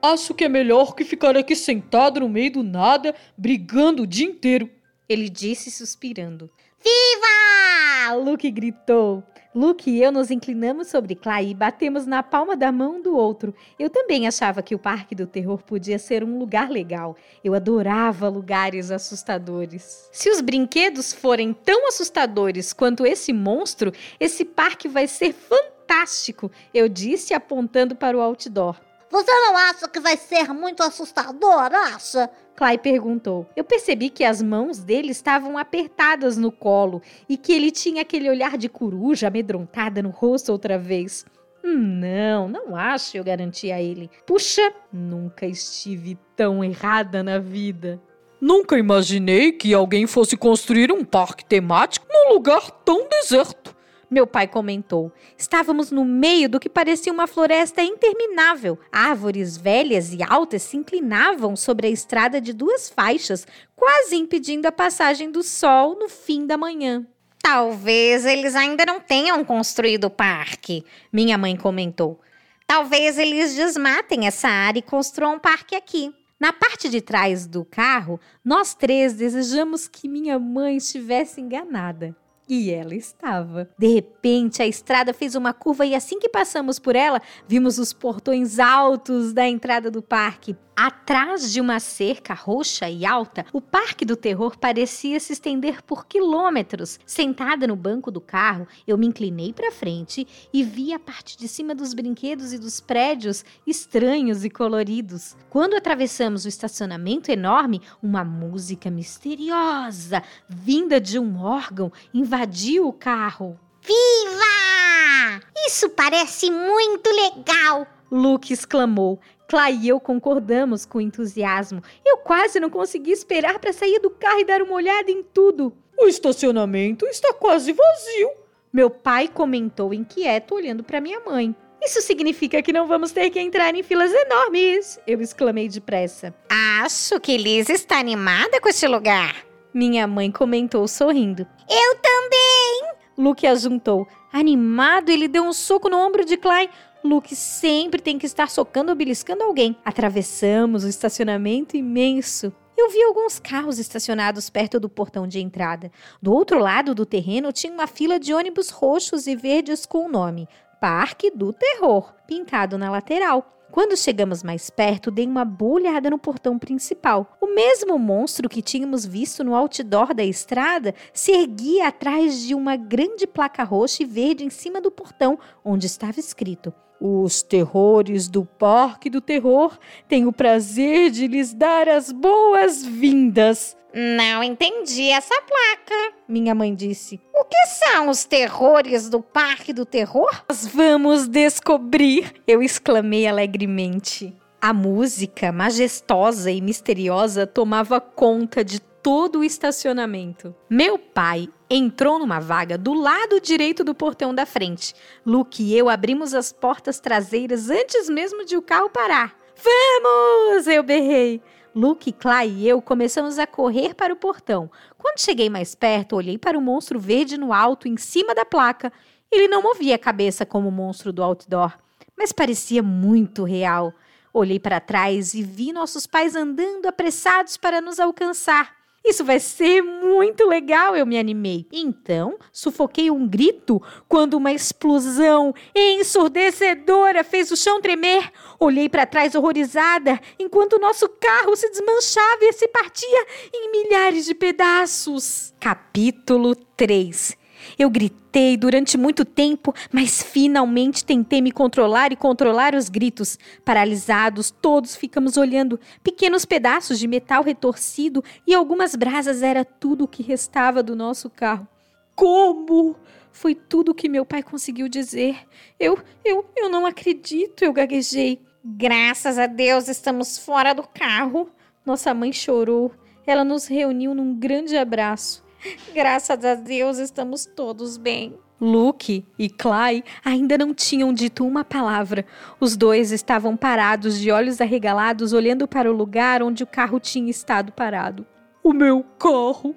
acho 0.02 0.34
que 0.34 0.44
é 0.44 0.48
melhor 0.48 0.94
que 0.94 1.04
ficar 1.04 1.36
aqui 1.36 1.56
sentado 1.56 2.20
no 2.20 2.28
meio 2.28 2.52
do 2.52 2.62
nada, 2.62 3.14
brigando 3.36 4.02
o 4.02 4.06
dia 4.06 4.26
inteiro. 4.26 4.70
Ele 5.08 5.28
disse 5.28 5.70
suspirando. 5.70 6.50
Viva! 6.82 8.14
Luke 8.14 8.50
gritou. 8.50 9.22
Luke 9.52 9.90
e 9.90 10.00
eu 10.00 10.12
nos 10.12 10.30
inclinamos 10.30 10.86
sobre 10.86 11.16
Clay 11.16 11.50
e 11.50 11.54
batemos 11.54 12.06
na 12.06 12.22
palma 12.22 12.56
da 12.56 12.70
mão 12.70 13.02
do 13.02 13.16
outro. 13.16 13.52
Eu 13.78 13.90
também 13.90 14.28
achava 14.28 14.62
que 14.62 14.76
o 14.76 14.78
Parque 14.78 15.12
do 15.12 15.26
Terror 15.26 15.60
podia 15.64 15.98
ser 15.98 16.22
um 16.22 16.38
lugar 16.38 16.70
legal. 16.70 17.16
Eu 17.42 17.54
adorava 17.54 18.28
lugares 18.28 18.92
assustadores. 18.92 20.08
Se 20.12 20.30
os 20.30 20.40
brinquedos 20.40 21.12
forem 21.12 21.52
tão 21.52 21.88
assustadores 21.88 22.72
quanto 22.72 23.04
esse 23.04 23.32
monstro, 23.32 23.92
esse 24.20 24.44
parque 24.44 24.86
vai 24.88 25.08
ser 25.08 25.32
fantástico, 25.32 26.50
eu 26.72 26.88
disse 26.88 27.34
apontando 27.34 27.96
para 27.96 28.16
o 28.16 28.20
outdoor. 28.20 28.76
Você 29.10 29.32
não 29.32 29.56
acha 29.56 29.88
que 29.88 29.98
vai 29.98 30.16
ser 30.16 30.52
muito 30.54 30.84
assustador, 30.84 31.74
acha? 31.74 32.30
Clay 32.54 32.78
perguntou. 32.78 33.44
Eu 33.56 33.64
percebi 33.64 34.08
que 34.08 34.22
as 34.22 34.40
mãos 34.40 34.78
dele 34.78 35.10
estavam 35.10 35.58
apertadas 35.58 36.36
no 36.36 36.52
colo 36.52 37.02
e 37.28 37.36
que 37.36 37.52
ele 37.52 37.72
tinha 37.72 38.02
aquele 38.02 38.30
olhar 38.30 38.56
de 38.56 38.68
coruja 38.68 39.26
amedrontada 39.26 40.00
no 40.00 40.10
rosto 40.10 40.52
outra 40.52 40.78
vez. 40.78 41.26
Hum, 41.64 42.00
não, 42.00 42.48
não 42.48 42.76
acho, 42.76 43.16
eu 43.16 43.24
garanti 43.24 43.72
a 43.72 43.82
ele. 43.82 44.08
Puxa, 44.24 44.72
nunca 44.92 45.44
estive 45.44 46.16
tão 46.36 46.62
errada 46.62 47.22
na 47.22 47.38
vida. 47.38 48.00
Nunca 48.40 48.78
imaginei 48.78 49.52
que 49.52 49.74
alguém 49.74 50.06
fosse 50.06 50.36
construir 50.36 50.92
um 50.92 51.04
parque 51.04 51.44
temático 51.44 52.06
num 52.08 52.32
lugar 52.32 52.70
tão 52.70 53.08
deserto. 53.08 53.74
Meu 54.10 54.26
pai 54.26 54.48
comentou. 54.48 55.12
Estávamos 55.38 55.92
no 55.92 56.04
meio 56.04 56.48
do 56.48 56.58
que 56.58 56.68
parecia 56.68 57.12
uma 57.12 57.28
floresta 57.28 57.80
interminável. 57.80 58.76
Árvores 58.90 59.56
velhas 59.56 60.12
e 60.12 60.18
altas 60.20 60.62
se 60.62 60.76
inclinavam 60.76 61.54
sobre 61.54 61.86
a 61.86 61.90
estrada 61.90 62.40
de 62.40 62.52
duas 62.52 62.90
faixas, 62.90 63.46
quase 63.76 64.16
impedindo 64.16 64.66
a 64.66 64.72
passagem 64.72 65.30
do 65.30 65.44
sol 65.44 65.96
no 65.96 66.08
fim 66.08 66.44
da 66.44 66.58
manhã. 66.58 67.06
Talvez 67.40 68.26
eles 68.26 68.56
ainda 68.56 68.84
não 68.84 68.98
tenham 68.98 69.44
construído 69.44 70.04
o 70.06 70.10
parque, 70.10 70.84
minha 71.12 71.38
mãe 71.38 71.56
comentou. 71.56 72.20
Talvez 72.66 73.16
eles 73.16 73.54
desmatem 73.54 74.26
essa 74.26 74.48
área 74.48 74.80
e 74.80 74.82
construam 74.82 75.36
um 75.36 75.38
parque 75.38 75.76
aqui. 75.76 76.12
Na 76.38 76.52
parte 76.52 76.88
de 76.88 77.00
trás 77.00 77.46
do 77.46 77.64
carro, 77.64 78.18
nós 78.44 78.74
três 78.74 79.14
desejamos 79.14 79.86
que 79.86 80.08
minha 80.08 80.36
mãe 80.38 80.76
estivesse 80.76 81.40
enganada. 81.40 82.16
E 82.50 82.68
ela 82.72 82.96
estava. 82.96 83.70
De 83.78 83.86
repente, 83.86 84.60
a 84.60 84.66
estrada 84.66 85.14
fez 85.14 85.36
uma 85.36 85.52
curva 85.52 85.86
e 85.86 85.94
assim 85.94 86.18
que 86.18 86.28
passamos 86.28 86.80
por 86.80 86.96
ela, 86.96 87.22
vimos 87.46 87.78
os 87.78 87.92
portões 87.92 88.58
altos 88.58 89.32
da 89.32 89.48
entrada 89.48 89.88
do 89.88 90.02
parque. 90.02 90.56
Atrás 90.82 91.52
de 91.52 91.60
uma 91.60 91.78
cerca 91.78 92.32
roxa 92.32 92.88
e 92.88 93.04
alta, 93.04 93.44
o 93.52 93.60
Parque 93.60 94.02
do 94.02 94.16
Terror 94.16 94.56
parecia 94.56 95.20
se 95.20 95.34
estender 95.34 95.82
por 95.82 96.06
quilômetros. 96.06 96.98
Sentada 97.04 97.66
no 97.66 97.76
banco 97.76 98.10
do 98.10 98.18
carro, 98.18 98.66
eu 98.86 98.96
me 98.96 99.06
inclinei 99.06 99.52
para 99.52 99.70
frente 99.70 100.26
e 100.50 100.64
vi 100.64 100.94
a 100.94 100.98
parte 100.98 101.36
de 101.36 101.46
cima 101.48 101.74
dos 101.74 101.92
brinquedos 101.92 102.54
e 102.54 102.58
dos 102.58 102.80
prédios 102.80 103.44
estranhos 103.66 104.42
e 104.42 104.48
coloridos. 104.48 105.36
Quando 105.50 105.76
atravessamos 105.76 106.46
o 106.46 106.48
estacionamento 106.48 107.30
enorme, 107.30 107.82
uma 108.02 108.24
música 108.24 108.90
misteriosa, 108.90 110.22
vinda 110.48 110.98
de 110.98 111.18
um 111.18 111.42
órgão, 111.42 111.92
invadiu 112.14 112.88
o 112.88 112.92
carro. 112.94 113.60
Viva! 113.82 115.42
Isso 115.66 115.90
parece 115.90 116.50
muito 116.50 117.10
legal! 117.10 117.86
Luke 118.10 118.52
exclamou. 118.52 119.20
Clay 119.50 119.80
e 119.82 119.88
eu 119.88 119.98
concordamos 119.98 120.86
com 120.86 121.00
entusiasmo. 121.00 121.82
Eu 122.06 122.18
quase 122.18 122.60
não 122.60 122.70
consegui 122.70 123.10
esperar 123.10 123.58
para 123.58 123.72
sair 123.72 123.98
do 123.98 124.08
carro 124.08 124.38
e 124.38 124.44
dar 124.44 124.62
uma 124.62 124.74
olhada 124.74 125.10
em 125.10 125.24
tudo. 125.24 125.72
O 125.98 126.06
estacionamento 126.06 127.04
está 127.06 127.34
quase 127.34 127.72
vazio. 127.72 128.30
Meu 128.72 128.88
pai 128.88 129.26
comentou 129.26 129.92
inquieto, 129.92 130.54
olhando 130.54 130.84
para 130.84 131.00
minha 131.00 131.18
mãe. 131.18 131.52
Isso 131.82 132.00
significa 132.00 132.62
que 132.62 132.72
não 132.72 132.86
vamos 132.86 133.10
ter 133.10 133.28
que 133.30 133.40
entrar 133.40 133.74
em 133.74 133.82
filas 133.82 134.12
enormes, 134.12 135.00
eu 135.04 135.20
exclamei 135.20 135.68
depressa. 135.68 136.32
Acho 136.48 137.18
que 137.18 137.36
Liz 137.36 137.68
está 137.68 137.98
animada 137.98 138.60
com 138.60 138.68
este 138.68 138.86
lugar. 138.86 139.34
Minha 139.74 140.06
mãe 140.06 140.30
comentou 140.30 140.86
sorrindo. 140.86 141.44
Eu 141.68 141.96
também! 141.96 143.00
Luke 143.18 143.46
ajuntou. 143.46 144.06
Animado, 144.32 145.10
ele 145.10 145.26
deu 145.26 145.42
um 145.42 145.52
soco 145.52 145.88
no 145.88 145.98
ombro 145.98 146.24
de 146.24 146.36
Clay. 146.36 146.70
Luke 147.02 147.34
sempre 147.34 148.00
tem 148.00 148.18
que 148.18 148.26
estar 148.26 148.50
socando 148.50 148.90
ou 148.90 148.96
beliscando 148.96 149.42
alguém. 149.42 149.76
Atravessamos 149.84 150.84
o 150.84 150.88
estacionamento 150.88 151.76
imenso. 151.76 152.52
Eu 152.76 152.90
vi 152.90 153.02
alguns 153.02 153.38
carros 153.38 153.78
estacionados 153.78 154.48
perto 154.50 154.78
do 154.78 154.88
portão 154.88 155.26
de 155.26 155.40
entrada. 155.40 155.90
Do 156.20 156.32
outro 156.32 156.58
lado 156.58 156.94
do 156.94 157.06
terreno 157.06 157.52
tinha 157.52 157.72
uma 157.72 157.86
fila 157.86 158.18
de 158.18 158.32
ônibus 158.32 158.70
roxos 158.70 159.26
e 159.26 159.34
verdes 159.34 159.84
com 159.86 160.06
o 160.06 160.08
nome 160.08 160.48
Parque 160.80 161.30
do 161.30 161.52
Terror, 161.52 162.14
pintado 162.26 162.78
na 162.78 162.90
lateral. 162.90 163.60
Quando 163.70 163.96
chegamos 163.96 164.42
mais 164.42 164.68
perto, 164.68 165.10
dei 165.10 165.26
uma 165.26 165.44
boa 165.44 165.74
olhada 165.74 166.10
no 166.10 166.18
portão 166.18 166.58
principal. 166.58 167.36
O 167.40 167.54
mesmo 167.54 167.98
monstro 167.98 168.48
que 168.48 168.62
tínhamos 168.62 169.06
visto 169.06 169.44
no 169.44 169.54
outdoor 169.54 170.12
da 170.12 170.24
estrada 170.24 170.94
se 171.12 171.30
erguia 171.32 171.88
atrás 171.88 172.40
de 172.40 172.54
uma 172.54 172.76
grande 172.76 173.26
placa 173.26 173.62
roxa 173.62 174.02
e 174.02 174.06
verde 174.06 174.44
em 174.44 174.50
cima 174.50 174.80
do 174.80 174.90
portão, 174.90 175.38
onde 175.64 175.86
estava 175.86 176.18
escrito: 176.18 176.74
Os 177.00 177.42
terrores 177.42 178.28
do 178.28 178.44
Parque 178.44 179.08
do 179.08 179.22
Terror 179.22 179.78
têm 180.06 180.26
o 180.26 180.32
prazer 180.32 181.10
de 181.10 181.26
lhes 181.26 181.54
dar 181.54 181.88
as 181.88 182.12
boas-vindas. 182.12 183.74
Não 183.94 184.44
entendi 184.44 185.08
essa 185.08 185.34
placa, 185.42 186.14
minha 186.28 186.54
mãe 186.54 186.74
disse. 186.74 187.18
O 187.34 187.44
que 187.44 187.66
são 187.66 188.10
os 188.10 188.24
terrores 188.24 189.08
do 189.08 189.20
Parque 189.20 189.72
do 189.72 189.86
Terror? 189.86 190.44
Nós 190.48 190.66
vamos 190.66 191.26
descobrir, 191.26 192.34
eu 192.46 192.62
exclamei 192.62 193.26
alegremente. 193.26 194.36
A 194.60 194.74
música, 194.74 195.50
majestosa 195.50 196.50
e 196.50 196.60
misteriosa, 196.60 197.46
tomava 197.46 197.98
conta 197.98 198.62
de 198.62 198.78
todo 198.78 199.38
o 199.38 199.44
estacionamento. 199.44 200.54
Meu 200.68 200.98
pai 200.98 201.48
entrou 201.70 202.18
numa 202.18 202.40
vaga 202.40 202.76
do 202.76 202.92
lado 202.92 203.40
direito 203.40 203.84
do 203.84 203.94
portão 203.94 204.34
da 204.34 204.44
frente. 204.44 204.92
Luke 205.24 205.62
e 205.62 205.78
eu 205.78 205.88
abrimos 205.88 206.34
as 206.34 206.52
portas 206.52 206.98
traseiras 206.98 207.70
antes 207.70 208.08
mesmo 208.08 208.44
de 208.44 208.56
o 208.56 208.62
carro 208.62 208.90
parar. 208.90 209.36
Vamos! 209.54 210.66
Eu 210.66 210.82
berrei. 210.82 211.40
Luke, 211.72 212.10
Clay 212.10 212.50
e 212.50 212.68
eu 212.68 212.82
começamos 212.82 213.38
a 213.38 213.46
correr 213.46 213.94
para 213.94 214.12
o 214.12 214.16
portão. 214.16 214.68
Quando 214.98 215.20
cheguei 215.20 215.48
mais 215.48 215.76
perto, 215.76 216.16
olhei 216.16 216.36
para 216.36 216.58
o 216.58 216.60
monstro 216.60 216.98
verde 216.98 217.38
no 217.38 217.52
alto, 217.52 217.86
em 217.86 217.96
cima 217.96 218.34
da 218.34 218.44
placa. 218.44 218.92
Ele 219.30 219.46
não 219.46 219.62
movia 219.62 219.94
a 219.94 219.98
cabeça 219.98 220.44
como 220.44 220.68
o 220.68 220.72
monstro 220.72 221.12
do 221.12 221.22
outdoor, 221.22 221.78
mas 222.18 222.32
parecia 222.32 222.82
muito 222.82 223.44
real. 223.44 223.94
Olhei 224.34 224.58
para 224.58 224.80
trás 224.80 225.34
e 225.34 225.42
vi 225.44 225.72
nossos 225.72 226.08
pais 226.08 226.34
andando 226.34 226.86
apressados 226.86 227.56
para 227.56 227.80
nos 227.80 228.00
alcançar. 228.00 228.79
Isso 229.04 229.24
vai 229.24 229.40
ser 229.40 229.82
muito 229.82 230.46
legal, 230.46 230.94
eu 230.94 231.06
me 231.06 231.18
animei. 231.18 231.66
Então, 231.72 232.38
sufoquei 232.52 233.10
um 233.10 233.26
grito 233.26 233.82
quando 234.06 234.34
uma 234.34 234.52
explosão 234.52 235.54
ensurdecedora 235.74 237.24
fez 237.24 237.50
o 237.50 237.56
chão 237.56 237.80
tremer. 237.80 238.30
Olhei 238.58 238.88
para 238.88 239.06
trás 239.06 239.34
horrorizada 239.34 240.20
enquanto 240.38 240.78
nosso 240.78 241.08
carro 241.08 241.56
se 241.56 241.70
desmanchava 241.70 242.44
e 242.44 242.52
se 242.52 242.68
partia 242.68 243.26
em 243.54 243.72
milhares 243.72 244.26
de 244.26 244.34
pedaços. 244.34 245.54
Capítulo 245.58 246.54
3 246.54 247.39
eu 247.78 247.90
gritei 247.90 248.56
durante 248.56 248.96
muito 248.96 249.24
tempo, 249.24 249.74
mas 249.92 250.22
finalmente 250.22 251.04
tentei 251.04 251.40
me 251.40 251.52
controlar 251.52 252.12
e 252.12 252.16
controlar 252.16 252.74
os 252.74 252.88
gritos. 252.88 253.38
Paralisados, 253.64 254.50
todos 254.50 254.96
ficamos 254.96 255.36
olhando. 255.36 255.78
Pequenos 256.02 256.44
pedaços 256.44 256.98
de 256.98 257.06
metal 257.06 257.42
retorcido 257.42 258.22
e 258.46 258.54
algumas 258.54 258.94
brasas 258.94 259.42
era 259.42 259.64
tudo 259.64 260.04
o 260.04 260.08
que 260.08 260.22
restava 260.22 260.82
do 260.82 260.94
nosso 260.94 261.28
carro. 261.28 261.66
Como? 262.14 262.96
Foi 263.32 263.54
tudo 263.54 263.92
o 263.92 263.94
que 263.94 264.08
meu 264.08 264.26
pai 264.26 264.42
conseguiu 264.42 264.88
dizer. 264.88 265.38
Eu, 265.78 265.98
eu, 266.24 266.44
eu 266.56 266.68
não 266.68 266.84
acredito, 266.84 267.64
eu 267.64 267.72
gaguejei. 267.72 268.40
Graças 268.62 269.38
a 269.38 269.46
Deus 269.46 269.88
estamos 269.88 270.36
fora 270.36 270.74
do 270.74 270.82
carro. 270.82 271.48
Nossa 271.84 272.12
mãe 272.12 272.32
chorou. 272.32 272.92
Ela 273.26 273.44
nos 273.44 273.66
reuniu 273.66 274.14
num 274.14 274.34
grande 274.34 274.76
abraço. 274.76 275.42
Graças 275.94 276.44
a 276.44 276.54
Deus 276.54 276.98
estamos 276.98 277.46
todos 277.46 277.96
bem. 277.96 278.38
Luke 278.60 279.24
e 279.38 279.48
Clay 279.48 280.04
ainda 280.24 280.58
não 280.58 280.74
tinham 280.74 281.12
dito 281.12 281.46
uma 281.46 281.64
palavra. 281.64 282.26
Os 282.60 282.76
dois 282.76 283.10
estavam 283.10 283.56
parados, 283.56 284.18
de 284.18 284.30
olhos 284.30 284.60
arregalados, 284.60 285.32
olhando 285.32 285.66
para 285.66 285.90
o 285.90 285.96
lugar 285.96 286.42
onde 286.42 286.62
o 286.62 286.66
carro 286.66 287.00
tinha 287.00 287.30
estado 287.30 287.72
parado. 287.72 288.26
O 288.62 288.72
meu 288.72 289.02
carro! 289.18 289.74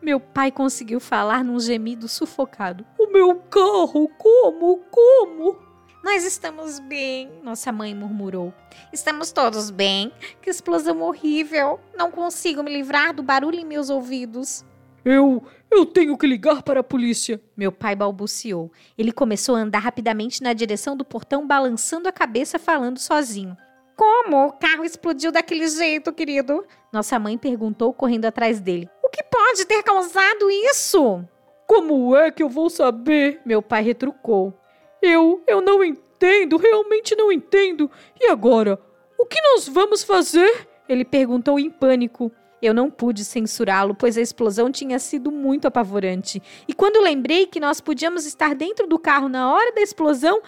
Meu 0.00 0.20
pai 0.20 0.52
conseguiu 0.52 1.00
falar 1.00 1.42
num 1.44 1.58
gemido 1.58 2.08
sufocado. 2.08 2.84
O 2.98 3.06
meu 3.08 3.36
carro! 3.36 4.08
Como? 4.18 4.78
Como? 4.90 5.74
nós 6.04 6.22
estamos 6.22 6.78
bem, 6.80 7.30
nossa 7.42 7.72
mãe 7.72 7.94
murmurou. 7.94 8.52
Estamos 8.92 9.32
todos 9.32 9.70
bem. 9.70 10.12
Que 10.42 10.50
explosão 10.50 11.00
horrível. 11.00 11.80
Não 11.96 12.10
consigo 12.10 12.62
me 12.62 12.70
livrar 12.70 13.14
do 13.14 13.22
barulho 13.22 13.58
em 13.58 13.64
meus 13.64 13.88
ouvidos. 13.88 14.62
Eu. 15.04 15.42
Eu 15.70 15.84
tenho 15.84 16.16
que 16.16 16.26
ligar 16.26 16.62
para 16.62 16.80
a 16.80 16.84
polícia. 16.84 17.40
Meu 17.56 17.72
pai 17.72 17.96
balbuciou. 17.96 18.70
Ele 18.96 19.10
começou 19.10 19.56
a 19.56 19.58
andar 19.58 19.80
rapidamente 19.80 20.40
na 20.40 20.52
direção 20.52 20.96
do 20.96 21.04
portão, 21.04 21.46
balançando 21.46 22.08
a 22.08 22.12
cabeça, 22.12 22.60
falando 22.60 22.98
sozinho. 22.98 23.56
Como 23.96 24.46
o 24.46 24.52
carro 24.52 24.84
explodiu 24.84 25.32
daquele 25.32 25.66
jeito, 25.68 26.12
querido? 26.12 26.64
Nossa 26.92 27.18
mãe 27.18 27.36
perguntou, 27.36 27.92
correndo 27.92 28.24
atrás 28.24 28.60
dele. 28.60 28.88
O 29.02 29.08
que 29.08 29.22
pode 29.24 29.64
ter 29.64 29.82
causado 29.82 30.50
isso? 30.50 31.24
Como 31.66 32.14
é 32.14 32.30
que 32.30 32.42
eu 32.42 32.48
vou 32.48 32.70
saber? 32.70 33.40
Meu 33.44 33.60
pai 33.60 33.82
retrucou. 33.82 34.54
Eu. 35.02 35.42
Eu 35.46 35.60
não 35.60 35.82
entendo, 35.82 36.56
realmente 36.56 37.16
não 37.16 37.32
entendo. 37.32 37.90
E 38.20 38.28
agora? 38.30 38.78
O 39.18 39.26
que 39.26 39.40
nós 39.40 39.68
vamos 39.68 40.04
fazer? 40.04 40.68
Ele 40.88 41.04
perguntou 41.04 41.58
em 41.58 41.70
pânico. 41.70 42.30
Eu 42.64 42.72
não 42.72 42.90
pude 42.90 43.26
censurá-lo, 43.26 43.94
pois 43.94 44.16
a 44.16 44.22
explosão 44.22 44.72
tinha 44.72 44.98
sido 44.98 45.30
muito 45.30 45.68
apavorante. 45.68 46.42
E 46.66 46.72
quando 46.72 47.02
lembrei 47.02 47.46
que 47.46 47.60
nós 47.60 47.78
podíamos 47.78 48.24
estar 48.24 48.54
dentro 48.54 48.86
do 48.86 48.98
carro 48.98 49.28
na 49.28 49.52
hora 49.52 49.70
da 49.74 49.82
explosão, 49.82 50.40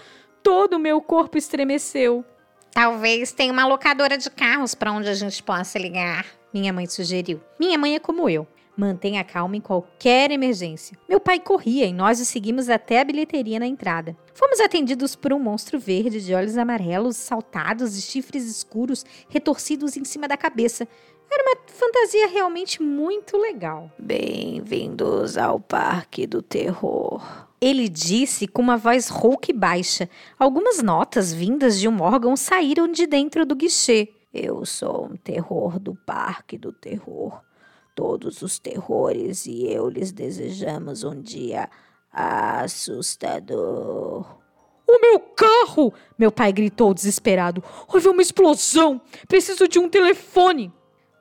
todo 0.42 0.76
o 0.76 0.78
meu 0.78 0.99
corpo 1.02 1.37
estremeceu. 1.37 2.25
Talvez 2.70 3.32
tenha 3.32 3.52
uma 3.52 3.66
locadora 3.66 4.16
de 4.16 4.30
carros 4.30 4.75
para 4.75 4.92
onde 4.92 5.11
a 5.11 5.14
gente 5.14 5.42
possa 5.42 5.78
ligar, 5.78 6.25
minha 6.54 6.73
mãe 6.73 6.87
sugeriu. 6.87 7.38
Minha 7.61 7.76
mãe 7.76 7.96
é 7.96 7.99
como 7.99 8.30
eu. 8.30 8.46
Mantenha 8.75 9.23
calma 9.23 9.56
em 9.56 9.61
qualquer 9.61 10.30
emergência. 10.30 10.99
Meu 11.08 11.18
pai 11.20 11.38
corria 11.38 11.87
e 11.87 11.92
nós 11.92 12.20
o 12.20 12.25
seguimos 12.25 12.68
até 12.70 13.00
a 13.00 13.04
bilheteria 13.04 13.58
na 13.58 13.66
entrada. 13.66 14.16
Fomos 14.35 14.61
atendidos 14.61 15.16
por 15.16 15.32
um 15.32 15.38
monstro 15.38 15.78
verde 15.78 16.20
de 16.20 16.35
olhos 16.35 16.58
amarelos, 16.58 17.16
saltados 17.16 17.96
e 17.96 18.02
chifres 18.02 18.44
escuros 18.44 19.04
retorcidos 19.28 19.96
em 19.96 20.04
cima 20.04 20.28
da 20.28 20.37
cabeça. 20.37 20.87
Era 21.30 21.42
uma 21.42 21.56
fantasia 21.66 22.28
realmente 22.28 22.83
muito 22.83 23.37
legal. 23.37 23.90
Bem-vindos 23.99 25.37
ao 25.37 25.61
Parque 25.61 26.26
do 26.26 26.42
Terror. 26.42 27.47
Ele 27.61 27.88
disse 27.88 28.47
com 28.47 28.62
uma 28.62 28.76
voz 28.76 29.09
rouca 29.09 29.50
e 29.50 29.54
baixa. 29.54 30.09
Algumas 30.38 30.83
notas 30.83 31.33
vindas 31.33 31.78
de 31.78 31.88
um 31.88 32.00
órgão 32.00 32.37
saíram 32.37 32.87
de 32.87 33.06
dentro 33.06 33.45
do 33.45 33.54
guichê. 33.54 34.12
Eu 34.33 34.64
sou 34.64 35.06
um 35.06 35.16
terror 35.16 35.78
do 35.78 35.95
Parque 35.95 36.59
do 36.59 36.73
Terror 36.73 37.40
todos 37.97 38.42
os 38.42 38.59
terrores 38.59 39.47
e 39.47 39.66
eu 39.66 39.88
lhes 39.88 40.12
desejamos 40.12 41.02
um 41.02 41.18
dia 41.18 41.71
assustador. 42.12 43.56
O 44.87 45.00
meu 45.00 45.18
carro! 45.18 45.92
Meu 46.16 46.30
pai 46.30 46.52
gritou 46.52 46.95
desesperado. 46.95 47.64
Houve 47.88 48.06
uma 48.09 48.23
explosão! 48.23 49.00
Preciso 49.26 49.66
de 49.66 49.80
um 49.80 49.88
telefone! 49.88 50.71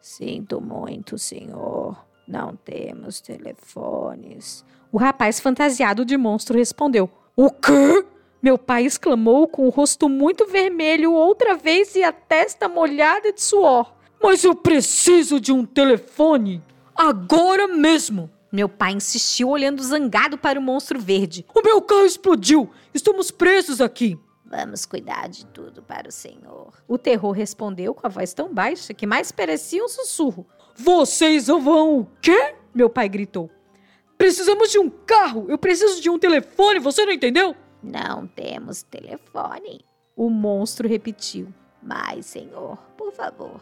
Sinto 0.05 0.61
muito, 0.61 1.17
senhor. 1.17 1.97
Não 2.27 2.55
temos 2.55 3.19
telefones. 3.19 4.63
O 4.91 4.99
rapaz 4.99 5.39
fantasiado 5.39 6.05
de 6.05 6.15
monstro 6.15 6.59
respondeu: 6.59 7.09
O 7.35 7.49
quê? 7.49 8.05
Meu 8.39 8.55
pai 8.55 8.85
exclamou 8.85 9.47
com 9.47 9.65
o 9.65 9.71
rosto 9.71 10.07
muito 10.07 10.45
vermelho 10.45 11.11
outra 11.11 11.55
vez 11.55 11.95
e 11.95 12.03
a 12.03 12.11
testa 12.11 12.69
molhada 12.69 13.33
de 13.33 13.41
suor. 13.41 13.95
Mas 14.21 14.43
eu 14.43 14.53
preciso 14.53 15.39
de 15.39 15.51
um 15.51 15.65
telefone! 15.65 16.61
Agora 16.95 17.67
mesmo! 17.67 18.29
Meu 18.51 18.69
pai 18.69 18.91
insistiu, 18.91 19.49
olhando 19.49 19.81
zangado 19.81 20.37
para 20.37 20.59
o 20.59 20.61
monstro 20.61 20.99
verde. 20.99 21.43
O 21.51 21.63
meu 21.63 21.81
carro 21.81 22.05
explodiu! 22.05 22.69
Estamos 22.93 23.31
presos 23.31 23.81
aqui! 23.81 24.19
Vamos 24.45 24.85
cuidar 24.85 25.27
de 25.27 25.45
tudo 25.47 25.81
para 25.81 26.07
o 26.07 26.11
senhor. 26.11 26.73
O 26.87 26.97
terror 26.97 27.31
respondeu 27.31 27.93
com 27.93 28.05
a 28.05 28.09
voz 28.09 28.33
tão 28.33 28.53
baixa 28.53 28.93
que 28.93 29.07
mais 29.07 29.31
parecia 29.31 29.83
um 29.83 29.89
sussurro. 29.89 30.45
Vocês 30.75 31.47
vão 31.47 31.99
o 31.99 32.07
quê? 32.21 32.55
Meu 32.73 32.89
pai 32.89 33.09
gritou. 33.09 33.49
Precisamos 34.17 34.71
de 34.71 34.79
um 34.79 34.89
carro! 34.89 35.45
Eu 35.49 35.57
preciso 35.57 36.01
de 36.01 36.09
um 36.09 36.19
telefone, 36.19 36.79
você 36.79 37.05
não 37.05 37.11
entendeu? 37.11 37.55
Não 37.81 38.27
temos 38.27 38.83
telefone. 38.83 39.83
O 40.15 40.29
monstro 40.29 40.87
repetiu. 40.87 41.53
Mas, 41.81 42.25
senhor, 42.25 42.77
por 42.97 43.11
favor, 43.11 43.59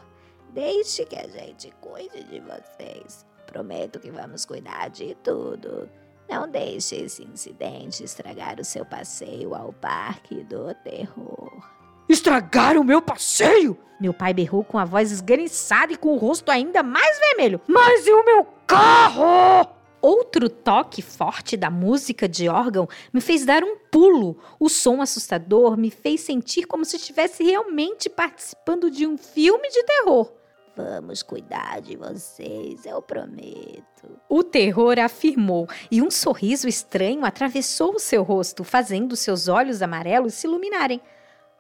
Deixe 0.54 1.04
que 1.06 1.16
a 1.16 1.28
gente 1.28 1.74
cuide 1.82 2.24
de 2.26 2.40
vocês. 2.40 3.26
Prometo 3.48 4.00
que 4.00 4.12
vamos 4.12 4.46
cuidar 4.46 4.88
de 4.90 5.16
tudo. 5.24 5.90
Não 6.34 6.50
deixe 6.50 6.96
esse 6.96 7.24
incidente 7.24 8.04
estragar 8.04 8.60
o 8.60 8.66
seu 8.66 8.84
passeio 8.84 9.54
ao 9.54 9.72
Parque 9.72 10.44
do 10.44 10.74
Terror. 10.84 11.64
Estragar 12.10 12.76
o 12.76 12.84
meu 12.84 13.04
passeio? 13.04 13.78
Meu 14.02 14.16
pai 14.16 14.34
berrou 14.34 14.64
com 14.64 14.80
a 14.80 14.84
voz 14.84 15.12
esganiçada 15.12 15.94
e 15.94 15.96
com 15.96 16.16
o 16.16 16.18
rosto 16.18 16.50
ainda 16.50 16.82
mais 16.82 17.20
vermelho. 17.20 17.62
Mas 17.68 18.08
e 18.08 18.12
o 18.12 18.26
meu 18.26 18.48
carro? 18.66 19.70
Outro 20.02 20.50
toque 20.50 21.04
forte 21.04 21.56
da 21.56 21.70
música 21.70 22.28
de 22.28 22.50
órgão 22.50 22.90
me 23.14 23.22
fez 23.22 23.46
dar 23.46 23.64
um 23.64 23.78
pulo. 23.92 24.36
O 24.60 24.70
som 24.70 25.04
assustador 25.04 25.78
me 25.78 25.92
fez 25.92 26.22
sentir 26.22 26.66
como 26.66 26.84
se 26.84 26.96
estivesse 26.96 27.44
realmente 27.44 28.10
participando 28.10 28.90
de 28.90 29.06
um 29.06 29.20
filme 29.20 29.70
de 29.70 29.84
terror. 29.84 30.34
Vamos 30.76 31.22
cuidar 31.22 31.82
de 31.82 31.96
vocês, 31.96 32.86
eu 32.86 33.00
prometo. 33.02 34.20
O 34.28 34.44
terror 34.44 34.98
afirmou, 35.00 35.68
e 35.92 36.02
um 36.02 36.10
sorriso 36.10 36.68
estranho 36.68 37.24
atravessou 37.24 37.96
o 37.96 38.00
seu 38.00 38.24
rosto, 38.24 38.64
fazendo 38.64 39.16
seus 39.16 39.48
olhos 39.48 39.84
amarelos 39.84 40.34
se 40.34 40.48
iluminarem. 40.48 41.00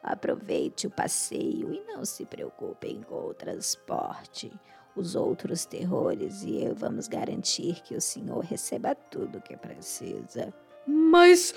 Aproveite 0.02 0.88
o 0.88 0.92
passeio 0.92 1.72
e 1.72 1.84
não 1.86 2.04
se 2.04 2.26
preocupem 2.26 3.02
com 3.04 3.28
o 3.28 3.34
transporte. 3.34 4.52
Os 4.96 5.16
outros 5.16 5.64
terrores 5.66 6.44
e 6.44 6.64
eu 6.64 6.76
vamos 6.76 7.08
garantir 7.08 7.82
que 7.84 7.96
o 7.96 8.02
senhor 8.02 8.44
receba 8.44 8.96
tudo 8.96 9.42
que 9.42 9.56
precisa. 9.56 10.54
Mas, 10.86 11.54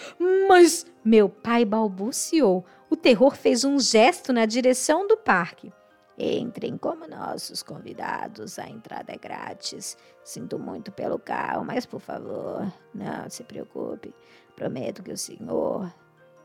mas. 0.48 0.86
Meu 1.04 1.28
pai 1.28 1.64
balbuciou. 1.64 2.64
O 2.88 2.96
terror 2.96 3.34
fez 3.34 3.64
um 3.64 3.78
gesto 3.78 4.32
na 4.32 4.46
direção 4.46 5.06
do 5.08 5.16
parque. 5.16 5.72
Entrem 6.18 6.78
como 6.78 7.06
nossos 7.06 7.62
convidados, 7.62 8.58
a 8.58 8.68
entrada 8.68 9.12
é 9.12 9.18
grátis. 9.18 9.98
Sinto 10.24 10.58
muito 10.58 10.90
pelo 10.90 11.18
carro, 11.18 11.64
mas 11.64 11.84
por 11.84 12.00
favor, 12.00 12.72
não 12.94 13.28
se 13.28 13.44
preocupe. 13.44 14.14
Prometo 14.54 15.02
que 15.02 15.12
o 15.12 15.16
senhor 15.16 15.92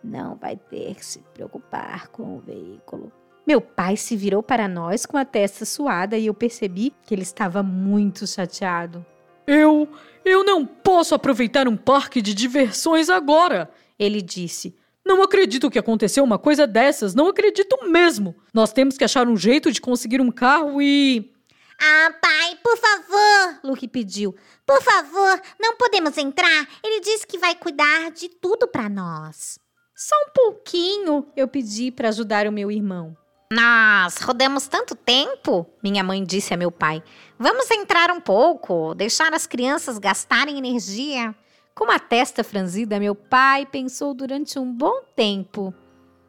não 0.04 0.36
vai 0.36 0.58
ter 0.58 0.96
que 0.96 1.06
se 1.06 1.20
preocupar 1.34 2.10
com 2.10 2.36
o 2.36 2.40
veículo. 2.40 3.12
Meu 3.48 3.62
pai 3.62 3.96
se 3.96 4.16
virou 4.16 4.44
para 4.44 4.68
nós 4.68 5.06
com 5.06 5.18
a 5.18 5.26
testa 5.26 5.66
suada 5.66 6.18
e 6.18 6.28
eu 6.28 6.34
percebi 6.34 6.94
que 7.04 7.16
ele 7.16 7.24
estava 7.24 7.64
muito 7.64 8.28
chateado. 8.28 9.06
Eu. 9.48 9.88
Eu 10.24 10.44
não 10.44 10.66
posso 10.66 11.16
aproveitar 11.16 11.68
um 11.68 11.76
parque 11.76 12.22
de 12.22 12.36
diversões 12.36 13.10
agora, 13.10 13.72
ele 13.98 14.22
disse. 14.22 14.76
Não 15.12 15.22
acredito 15.22 15.70
que 15.70 15.78
aconteceu 15.78 16.24
uma 16.24 16.40
coisa 16.40 16.66
dessas, 16.66 17.14
não 17.14 17.28
acredito 17.28 17.78
mesmo. 17.86 18.34
Nós 18.54 18.72
temos 18.72 18.98
que 18.98 19.04
achar 19.04 19.28
um 19.28 19.36
jeito 19.36 19.70
de 19.70 19.82
conseguir 19.82 20.22
um 20.22 20.32
carro 20.32 20.82
e. 20.82 21.34
Ah, 21.78 22.14
pai, 22.22 22.58
por 22.64 22.78
favor, 22.78 23.60
Luke 23.62 23.90
pediu. 23.90 24.34
Por 24.66 24.82
favor, 24.82 25.42
não 25.60 25.76
podemos 25.76 26.18
entrar. 26.18 26.66
Ele 26.82 27.02
disse 27.02 27.28
que 27.28 27.38
vai 27.38 27.54
cuidar 27.56 28.10
de 28.12 28.30
tudo 28.30 28.70
para 28.70 28.88
nós. 28.88 29.60
Só 29.94 30.16
um 30.28 30.32
pouquinho, 30.34 31.28
eu 31.36 31.46
pedi 31.46 31.92
para 31.92 32.08
ajudar 32.08 32.48
o 32.48 32.52
meu 32.52 32.72
irmão. 32.72 33.14
Nós 33.52 34.16
rodamos 34.16 34.66
tanto 34.66 34.96
tempo, 34.96 35.70
minha 35.84 36.06
mãe 36.06 36.24
disse 36.24 36.54
a 36.54 36.58
meu 36.58 36.72
pai. 36.72 37.04
Vamos 37.38 37.70
entrar 37.70 38.12
um 38.12 38.22
pouco, 38.22 38.96
deixar 38.96 39.34
as 39.34 39.46
crianças 39.46 39.98
gastarem 40.00 40.58
energia. 40.58 41.36
Com 41.74 41.86
uma 41.86 42.00
testa 42.00 42.44
franzida, 42.44 43.00
meu 43.00 43.16
pai 43.16 43.66
pensou 43.66 44.14
durante 44.14 44.60
um 44.60 44.72
bom 44.72 45.02
tempo. 45.16 45.74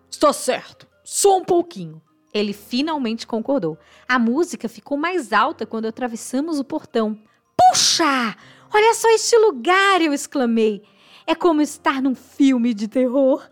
Está 0.08 0.32
certo, 0.32 0.86
só 1.02 1.38
um 1.38 1.44
pouquinho. 1.44 2.00
Ele 2.32 2.52
finalmente 2.52 3.26
concordou. 3.26 3.76
A 4.08 4.18
música 4.18 4.68
ficou 4.68 4.96
mais 4.96 5.32
alta 5.32 5.66
quando 5.66 5.86
atravessamos 5.86 6.58
o 6.58 6.64
portão. 6.64 7.18
Puxa! 7.56 8.36
Olha 8.72 8.94
só 8.94 9.10
este 9.10 9.36
lugar! 9.36 10.00
Eu 10.00 10.14
exclamei. 10.14 10.82
É 11.26 11.34
como 11.34 11.60
estar 11.60 12.00
num 12.00 12.14
filme 12.14 12.72
de 12.72 12.88
terror. 12.88 13.46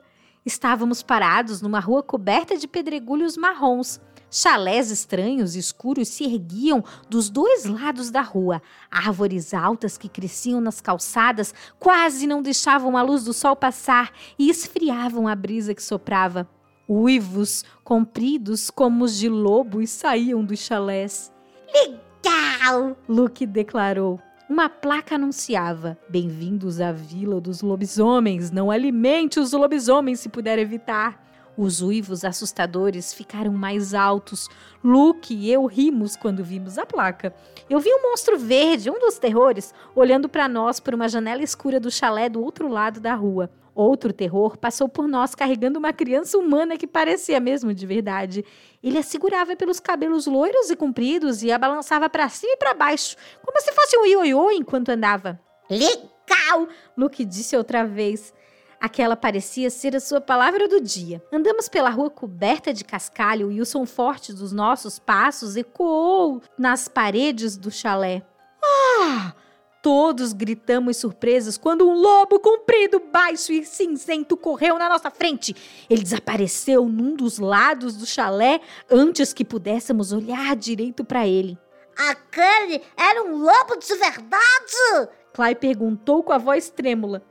Estávamos 0.47 1.03
parados 1.03 1.61
numa 1.61 1.81
rua 1.81 2.03
coberta 2.03 2.57
de 2.57 2.67
pedregulhos 2.67 3.37
marrons. 3.37 4.01
Chalés 4.31 4.91
estranhos 4.91 5.57
e 5.57 5.59
escuros 5.59 6.09
se 6.09 6.25
erguiam 6.25 6.85
dos 7.09 7.29
dois 7.29 7.65
lados 7.65 8.11
da 8.11 8.21
rua. 8.21 8.63
Árvores 8.91 9.53
altas 9.53 9.99
que 9.99 10.09
cresciam 10.09 10.61
nas 10.61 10.81
calçadas 10.81 11.53
quase 11.79 12.27
não 12.27 12.41
deixavam 12.41 12.97
a 12.97 13.03
luz 13.03 13.25
do 13.25 13.33
sol 13.33 13.57
passar 13.57 14.13
e 14.39 14.49
esfriavam 14.49 15.27
a 15.27 15.35
brisa 15.35 15.75
que 15.75 15.83
soprava. 15.83 16.49
Uivos 16.89 17.65
compridos 17.83 18.71
como 18.71 19.05
os 19.05 19.17
de 19.17 19.29
lobos 19.29 19.91
saíam 19.91 20.45
dos 20.45 20.61
chalés. 20.61 21.33
Legal! 21.75 22.97
Luke 23.09 23.45
declarou. 23.47 24.21
Uma 24.49 24.69
placa 24.69 25.15
anunciava: 25.15 25.97
Bem-vindos 26.09 26.81
à 26.81 26.91
Vila 26.91 27.41
dos 27.41 27.63
Lobisomens. 27.63 28.51
Não 28.51 28.69
alimente 28.69 29.39
os 29.39 29.53
lobisomens 29.53 30.19
se 30.19 30.29
puder 30.29 30.59
evitar. 30.59 31.20
Os 31.57 31.83
uivos 31.83 32.25
assustadores 32.25 33.13
ficaram 33.13 33.53
mais 33.53 33.93
altos. 33.93 34.49
Luke 34.83 35.35
e 35.35 35.53
eu 35.53 35.67
rimos 35.67 36.17
quando 36.17 36.45
vimos 36.45 36.79
a 36.79 36.87
placa. 36.87 37.35
Eu 37.69 37.81
vi 37.81 37.91
um 37.93 38.11
monstro 38.11 38.39
verde, 38.39 38.91
um 38.91 38.99
dos 38.99 39.19
terrores, 39.19 39.75
olhando 39.95 40.29
para 40.29 40.49
nós 40.49 40.81
por 40.81 40.95
uma 40.95 41.09
janela 41.09 41.43
escura 41.43 41.79
do 41.79 41.91
chalé 41.91 42.29
do 42.29 42.43
outro 42.43 42.69
lado 42.69 43.01
da 43.01 43.15
rua. 43.15 43.51
Outro 43.75 44.13
terror 44.13 44.57
passou 44.57 44.89
por 44.89 45.07
nós 45.07 45.35
carregando 45.35 45.79
uma 45.79 45.93
criança 45.93 46.37
humana 46.37 46.77
que 46.77 46.87
parecia 46.87 47.39
mesmo 47.41 47.73
de 47.73 47.87
verdade. 47.87 48.45
Ele 48.83 48.99
a 48.99 49.03
segurava 49.03 49.55
pelos 49.55 49.79
cabelos 49.79 50.27
loiros 50.27 50.71
e 50.71 50.77
compridos 50.77 51.43
e 51.43 51.53
a 51.53 51.59
balançava 51.59 52.09
para 52.09 52.29
cima 52.29 52.53
e 52.53 52.57
para 52.57 52.75
baixo, 52.75 53.17
como 53.45 53.61
se 53.61 53.73
fosse 53.73 53.97
um 53.97 54.05
ioiô 54.05 54.51
enquanto 54.51 54.91
andava. 54.91 55.41
Legal! 55.71 56.69
Luke 56.97 57.25
disse 57.25 57.57
outra 57.57 57.85
vez. 57.85 58.35
Aquela 58.81 59.15
parecia 59.15 59.69
ser 59.69 59.95
a 59.95 60.01
sua 60.01 60.23
palavra 60.23 60.67
do 60.67 60.81
dia. 60.81 61.23
Andamos 61.31 61.69
pela 61.69 61.91
rua 61.91 62.09
coberta 62.09 62.73
de 62.73 62.83
cascalho 62.83 63.53
e 63.53 63.61
o 63.61 63.67
som 63.67 63.85
forte 63.85 64.33
dos 64.33 64.53
nossos 64.53 64.99
passos 64.99 65.55
ecoou 65.55 66.41
nas 66.57 66.89
paredes 66.89 67.59
do 67.59 67.71
chalé. 67.71 68.23
Ah! 68.65 69.35
Todos 69.83 70.33
gritamos 70.33 70.97
surpresos 70.97 71.59
quando 71.59 71.89
um 71.89 71.95
lobo 71.95 72.39
comprido, 72.39 73.01
baixo 73.01 73.53
e 73.53 73.65
cinzento 73.65 74.37
correu 74.37 74.79
na 74.79 74.89
nossa 74.89 75.11
frente. 75.11 75.55
Ele 75.89 76.03
desapareceu 76.03 76.87
num 76.87 77.15
dos 77.15 77.39
lados 77.39 77.97
do 77.97 78.07
chalé 78.07 78.61
antes 78.91 79.33
que 79.33 79.45
pudéssemos 79.45 80.11
olhar 80.13 80.57
direito 80.57 81.05
para 81.05 81.27
ele. 81.27 81.59
Aquele 81.97 82.83
era 82.97 83.23
um 83.25 83.37
lobo 83.37 83.77
de 83.77 83.95
verdade? 83.95 85.11
Clay 85.35 85.55
perguntou 85.55 86.23
com 86.23 86.33
a 86.33 86.39
voz 86.39 86.71
trêmula. 86.71 87.23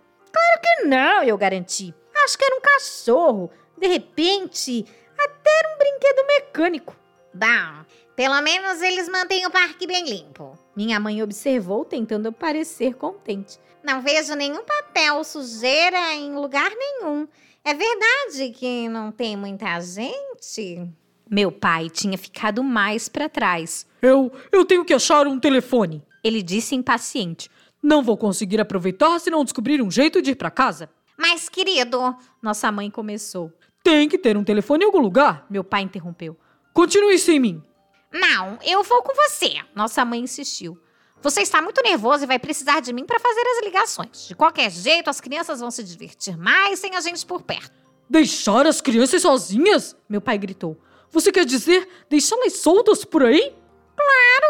Não, 0.86 1.24
eu 1.24 1.38
garanti. 1.38 1.94
Acho 2.24 2.38
que 2.38 2.46
era 2.46 2.56
um 2.56 2.62
cachorro. 2.62 3.52
De 3.78 3.88
repente, 3.88 4.86
até 5.18 5.60
era 5.60 5.74
um 5.74 5.78
brinquedo 5.78 6.28
mecânico. 6.28 6.96
Bom, 7.34 7.86
pelo 8.16 8.42
menos 8.42 8.82
eles 8.82 9.08
mantêm 9.08 9.46
o 9.46 9.52
parque 9.52 9.88
bem 9.88 10.04
limpo. 10.04 10.58
Minha 10.76 11.00
mãe 11.00 11.24
observou, 11.24 11.86
tentando 11.86 12.32
parecer 12.32 12.96
contente. 12.96 13.60
Não 13.84 14.02
vejo 14.02 14.36
nenhum 14.36 14.64
papel 14.64 15.16
ou 15.16 15.24
sujeira 15.24 16.14
em 16.16 16.36
lugar 16.36 16.70
nenhum. 16.70 17.28
É 17.64 17.74
verdade 17.74 18.52
que 18.52 18.90
não 18.90 19.12
tem 19.12 19.38
muita 19.38 19.80
gente? 19.80 20.90
Meu 21.30 21.52
pai 21.52 21.90
tinha 21.90 22.18
ficado 22.18 22.64
mais 22.64 23.08
para 23.08 23.30
trás. 23.30 23.86
Eu, 24.02 24.32
eu 24.52 24.66
tenho 24.66 24.84
que 24.84 24.94
achar 24.94 25.28
um 25.28 25.40
telefone. 25.40 26.04
Ele 26.24 26.42
disse 26.42 26.76
impaciente. 26.76 27.50
Não 27.82 28.04
vou 28.04 28.18
conseguir 28.18 28.60
aproveitar 28.60 29.20
se 29.20 29.30
não 29.30 29.44
descobrir 29.44 29.82
um 29.82 29.90
jeito 29.90 30.22
de 30.22 30.32
ir 30.32 30.36
para 30.36 30.52
casa. 30.52 30.90
Mas, 31.18 31.50
querido, 31.50 32.16
Nossa 32.42 32.72
mãe 32.72 32.90
começou. 32.90 33.52
Tem 33.84 34.08
que 34.10 34.18
ter 34.18 34.36
um 34.38 34.44
telefone 34.44 34.84
em 34.84 34.86
algum 34.88 35.00
lugar. 35.00 35.46
Meu 35.50 35.64
pai 35.64 35.82
interrompeu. 35.82 36.38
Continue 36.74 37.18
sem 37.18 37.40
mim. 37.40 37.64
não, 38.12 38.58
eu 38.66 38.84
vou 38.84 39.02
com 39.04 39.14
você. 39.14 39.56
Nossa 39.76 40.04
mãe 40.06 40.20
insistiu. 40.22 40.78
Você 41.22 41.42
está 41.42 41.62
muito 41.62 41.82
nervoso 41.82 42.24
e 42.24 42.28
vai 42.28 42.40
precisar 42.40 42.80
de 42.80 42.94
mim 42.94 43.06
para 43.06 43.20
fazer 43.20 43.42
as 43.42 43.66
ligações. 43.66 44.28
De 44.28 44.36
qualquer 44.36 44.72
jeito, 44.72 45.10
as 45.10 45.20
crianças 45.20 45.60
vão 45.60 45.70
se 45.70 45.84
divertir 45.84 46.38
mais 46.38 46.80
sem 46.80 46.96
a 46.96 47.02
gente 47.02 47.26
por 47.26 47.42
perto. 47.42 47.72
Deixar 48.10 48.66
as 48.66 48.80
crianças 48.80 49.22
sozinhas? 49.22 49.96
Meu 50.08 50.22
pai 50.22 50.38
gritou. 50.38 50.78
Você 51.12 51.32
quer 51.32 51.44
dizer 51.46 51.88
deixá-las 52.10 52.54
soltas 52.58 53.04
por 53.04 53.24
aí? 53.24 53.54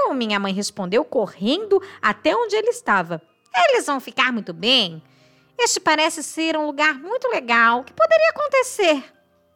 Não, 0.10 0.16
minha 0.16 0.40
mãe 0.40 0.52
respondeu, 0.52 1.06
correndo 1.06 1.80
até 2.02 2.36
onde 2.36 2.56
ele 2.56 2.70
estava. 2.70 3.22
Eles 3.56 3.86
vão 3.86 4.00
ficar 4.00 4.34
muito 4.34 4.52
bem. 4.52 5.04
Este 5.56 5.80
parece 5.80 6.24
ser 6.24 6.58
um 6.58 6.66
lugar 6.66 6.96
muito 6.96 7.28
legal. 7.28 7.82
O 7.82 7.84
que 7.84 7.94
poderia 7.94 8.30
acontecer? 8.32 9.04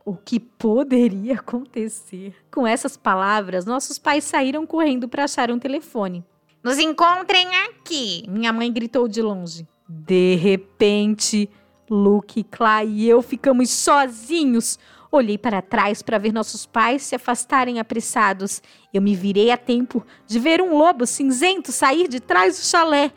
O 0.05 0.15
que 0.15 0.39
poderia 0.39 1.35
acontecer? 1.35 2.35
Com 2.51 2.67
essas 2.67 2.95
palavras, 2.95 3.65
nossos 3.65 3.97
pais 3.97 4.25
saíram 4.25 4.63
correndo 4.67 5.09
para 5.09 5.23
achar 5.23 5.49
um 5.49 5.57
telefone. 5.57 6.23
Nos 6.61 6.77
encontrem 6.77 7.47
aqui. 7.65 8.23
Minha 8.29 8.53
mãe 8.53 8.71
gritou 8.71 9.07
de 9.07 9.23
longe. 9.23 9.67
De 9.89 10.35
repente, 10.35 11.49
Luke, 11.89 12.43
Clay 12.43 12.89
e 12.89 13.09
eu 13.09 13.23
ficamos 13.23 13.71
sozinhos. 13.71 14.77
Olhei 15.15 15.37
para 15.37 15.61
trás 15.61 16.01
para 16.01 16.17
ver 16.17 16.33
nossos 16.33 16.65
pais 16.65 17.03
se 17.03 17.13
afastarem 17.13 17.79
apressados. 17.79 18.63
Eu 18.91 18.99
me 18.99 19.15
virei 19.15 19.51
a 19.51 19.57
tempo 19.57 20.03
de 20.25 20.39
ver 20.39 20.59
um 20.59 20.75
lobo 20.75 21.05
cinzento 21.05 21.71
sair 21.71 22.07
de 22.07 22.19
trás 22.19 22.57
do 22.57 22.65
chalé. 22.65 23.11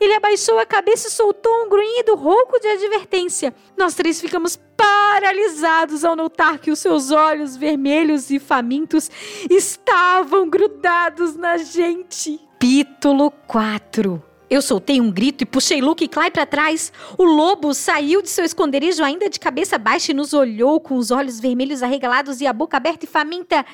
Ele 0.00 0.14
abaixou 0.14 0.58
a 0.58 0.64
cabeça 0.64 1.08
e 1.08 1.10
soltou 1.10 1.52
um 1.62 1.68
grunhido 1.68 2.14
rouco 2.14 2.58
de 2.58 2.68
advertência. 2.68 3.54
Nós 3.76 3.94
três 3.94 4.18
ficamos 4.18 4.58
paralisados 4.74 6.06
ao 6.06 6.16
notar 6.16 6.58
que 6.58 6.70
os 6.70 6.78
seus 6.78 7.10
olhos 7.10 7.54
vermelhos 7.54 8.30
e 8.30 8.38
famintos 8.38 9.10
estavam 9.50 10.48
grudados 10.48 11.36
na 11.36 11.58
gente. 11.58 12.40
Capítulo 12.58 13.30
4 13.30 14.31
eu 14.52 14.60
soltei 14.60 15.00
um 15.00 15.10
grito 15.10 15.42
e 15.42 15.46
puxei 15.46 15.80
Luke 15.80 16.04
e 16.04 16.08
Clay 16.08 16.30
para 16.30 16.44
trás. 16.44 16.92
O 17.16 17.24
lobo 17.24 17.72
saiu 17.72 18.20
de 18.20 18.28
seu 18.28 18.44
esconderijo 18.44 19.02
ainda 19.02 19.30
de 19.30 19.40
cabeça 19.40 19.78
baixa 19.78 20.12
e 20.12 20.14
nos 20.14 20.34
olhou 20.34 20.78
com 20.78 20.96
os 20.96 21.10
olhos 21.10 21.40
vermelhos 21.40 21.82
arregalados 21.82 22.42
e 22.42 22.46
a 22.46 22.52
boca 22.52 22.76
aberta 22.76 23.06
e 23.06 23.08
faminta. 23.08 23.64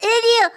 Ele 0.00 0.52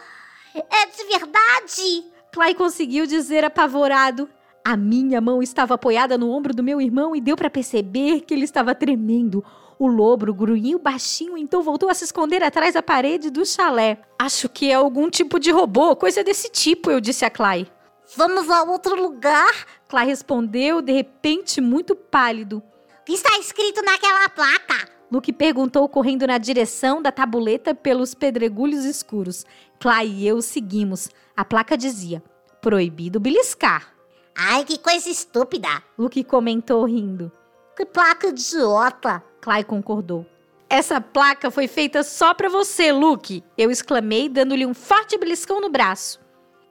é 0.54 0.86
de 0.86 1.04
verdade? 1.06 2.06
Clay 2.32 2.54
conseguiu 2.54 3.08
dizer 3.08 3.44
apavorado. 3.44 4.30
A 4.64 4.78
minha 4.78 5.20
mão 5.20 5.42
estava 5.42 5.74
apoiada 5.74 6.16
no 6.16 6.30
ombro 6.30 6.54
do 6.54 6.62
meu 6.62 6.80
irmão 6.80 7.16
e 7.16 7.22
deu 7.22 7.36
para 7.36 7.50
perceber 7.50 8.22
que 8.22 8.36
ele 8.36 8.46
estava 8.46 8.76
tremendo. 8.76 9.44
O 9.80 9.88
lobo 9.88 10.32
grunhiu 10.32 10.78
baixinho, 10.78 11.36
então 11.36 11.64
voltou 11.64 11.90
a 11.90 11.96
se 11.96 12.04
esconder 12.04 12.44
atrás 12.44 12.76
da 12.76 12.84
parede 12.84 13.32
do 13.32 13.44
chalé. 13.44 13.98
Acho 14.20 14.48
que 14.48 14.70
é 14.70 14.76
algum 14.76 15.10
tipo 15.10 15.40
de 15.40 15.50
robô, 15.50 15.96
coisa 15.96 16.24
desse 16.24 16.52
tipo, 16.52 16.92
eu 16.92 17.02
disse 17.02 17.26
a 17.26 17.32
Clay. 17.32 17.68
Vamos 18.16 18.50
a 18.50 18.64
outro 18.64 18.96
lugar? 18.96 19.52
Clay 19.88 20.08
respondeu, 20.08 20.82
de 20.82 20.92
repente 20.92 21.62
muito 21.62 21.96
pálido. 21.96 22.64
O 23.02 23.06
que 23.06 23.14
está 23.14 23.38
escrito 23.38 23.84
naquela 23.84 24.28
placa? 24.30 24.90
Luke 25.12 25.32
perguntou, 25.32 25.88
correndo 25.88 26.26
na 26.26 26.38
direção 26.38 27.02
da 27.02 27.12
tabuleta 27.12 27.74
pelos 27.74 28.14
pedregulhos 28.14 28.84
escuros. 28.84 29.46
Clay 29.80 30.08
e 30.08 30.28
eu 30.28 30.42
seguimos. 30.42 31.10
A 31.36 31.46
placa 31.46 31.78
dizia: 31.78 32.24
Proibido 32.62 33.20
beliscar. 33.20 33.94
Ai, 34.36 34.64
que 34.66 34.78
coisa 34.78 35.10
estúpida. 35.10 35.84
Luke 35.98 36.24
comentou 36.24 36.86
rindo. 36.86 37.32
Que 37.76 37.86
placa 37.86 38.28
idiota. 38.28 39.24
Clay 39.42 39.64
concordou. 39.64 40.26
Essa 40.70 41.02
placa 41.02 41.50
foi 41.50 41.68
feita 41.68 42.04
só 42.04 42.34
para 42.34 42.48
você, 42.48 42.92
Luke, 42.92 43.44
eu 43.58 43.72
exclamei, 43.72 44.30
dando-lhe 44.30 44.66
um 44.66 44.74
forte 44.74 45.18
beliscão 45.18 45.60
no 45.60 45.70
braço. 45.70 46.20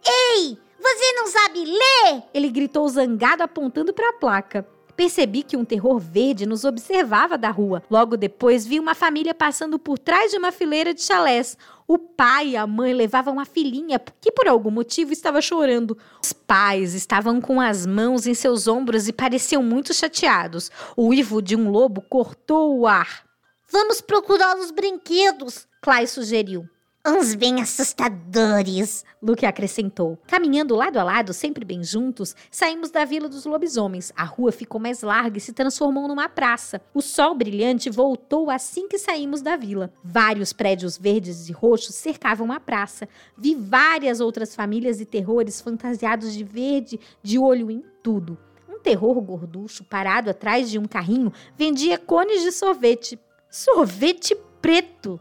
Ei, 0.06 0.56
você 0.96 1.12
não 1.12 1.26
sabe 1.26 1.64
ler? 1.64 2.22
Ele 2.32 2.48
gritou 2.50 2.88
zangado, 2.88 3.42
apontando 3.42 3.92
para 3.92 4.10
a 4.10 4.12
placa. 4.14 4.66
Percebi 4.96 5.44
que 5.44 5.56
um 5.56 5.64
terror 5.64 5.98
verde 5.98 6.44
nos 6.44 6.64
observava 6.64 7.38
da 7.38 7.50
rua. 7.50 7.84
Logo 7.88 8.16
depois, 8.16 8.66
vi 8.66 8.80
uma 8.80 8.96
família 8.96 9.32
passando 9.32 9.78
por 9.78 9.96
trás 9.96 10.32
de 10.32 10.36
uma 10.36 10.50
fileira 10.50 10.92
de 10.92 11.02
chalés. 11.02 11.56
O 11.86 11.98
pai 11.98 12.48
e 12.48 12.56
a 12.56 12.66
mãe 12.66 12.92
levavam 12.92 13.34
uma 13.34 13.44
filhinha 13.44 14.00
que, 14.20 14.32
por 14.32 14.48
algum 14.48 14.72
motivo, 14.72 15.12
estava 15.12 15.40
chorando. 15.40 15.96
Os 16.22 16.32
pais 16.32 16.94
estavam 16.94 17.40
com 17.40 17.60
as 17.60 17.86
mãos 17.86 18.26
em 18.26 18.34
seus 18.34 18.66
ombros 18.66 19.06
e 19.06 19.12
pareciam 19.12 19.62
muito 19.62 19.94
chateados. 19.94 20.68
O 20.96 21.06
uivo 21.06 21.40
de 21.40 21.54
um 21.54 21.70
lobo 21.70 22.02
cortou 22.02 22.76
o 22.76 22.86
ar. 22.86 23.24
Vamos 23.70 24.00
procurar 24.00 24.56
os 24.56 24.72
brinquedos, 24.72 25.68
Clay 25.80 26.08
sugeriu. 26.08 26.68
Uns 27.06 27.34
bem 27.34 27.60
assustadores. 27.60 29.04
Luke 29.22 29.44
acrescentou. 29.46 30.18
Caminhando 30.26 30.74
lado 30.74 30.98
a 30.98 31.04
lado, 31.04 31.32
sempre 31.32 31.64
bem 31.64 31.82
juntos, 31.82 32.34
saímos 32.50 32.90
da 32.90 33.04
Vila 33.04 33.28
dos 33.28 33.44
Lobisomens. 33.44 34.12
A 34.16 34.24
rua 34.24 34.52
ficou 34.52 34.80
mais 34.80 35.02
larga 35.02 35.38
e 35.38 35.40
se 35.40 35.52
transformou 35.52 36.06
numa 36.06 36.28
praça. 36.28 36.80
O 36.92 37.00
sol 37.00 37.34
brilhante 37.34 37.90
voltou 37.90 38.50
assim 38.50 38.88
que 38.88 38.98
saímos 38.98 39.42
da 39.42 39.56
vila. 39.56 39.92
Vários 40.04 40.52
prédios 40.52 40.98
verdes 40.98 41.48
e 41.48 41.52
roxos 41.52 41.94
cercavam 41.94 42.52
a 42.52 42.60
praça. 42.60 43.08
Vi 43.36 43.54
várias 43.54 44.20
outras 44.20 44.54
famílias 44.54 45.00
e 45.00 45.04
terrores 45.04 45.60
fantasiados 45.60 46.34
de 46.34 46.44
verde, 46.44 47.00
de 47.22 47.38
olho 47.38 47.70
em 47.70 47.82
tudo. 48.02 48.38
Um 48.68 48.78
terror 48.78 49.20
gorducho 49.20 49.84
parado 49.84 50.30
atrás 50.30 50.70
de 50.70 50.78
um 50.78 50.84
carrinho 50.84 51.32
vendia 51.56 51.98
cones 51.98 52.42
de 52.42 52.52
sorvete. 52.52 53.18
Sorvete 53.50 54.36
preto! 54.60 55.20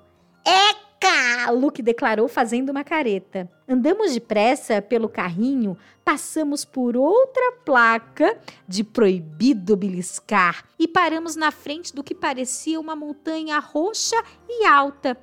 Eca! 0.99 1.51
Luke 1.51 1.81
declarou 1.81 2.27
fazendo 2.27 2.69
uma 2.69 2.83
careta. 2.83 3.49
Andamos 3.67 4.13
depressa 4.13 4.81
pelo 4.81 5.07
carrinho, 5.07 5.77
passamos 6.03 6.65
por 6.65 6.97
outra 6.97 7.53
placa 7.63 8.37
de 8.67 8.83
proibido 8.83 9.75
beliscar 9.75 10.65
e 10.79 10.87
paramos 10.87 11.35
na 11.35 11.51
frente 11.51 11.93
do 11.93 12.03
que 12.03 12.15
parecia 12.15 12.79
uma 12.79 12.95
montanha 12.95 13.59
roxa 13.59 14.15
e 14.49 14.65
alta. 14.65 15.17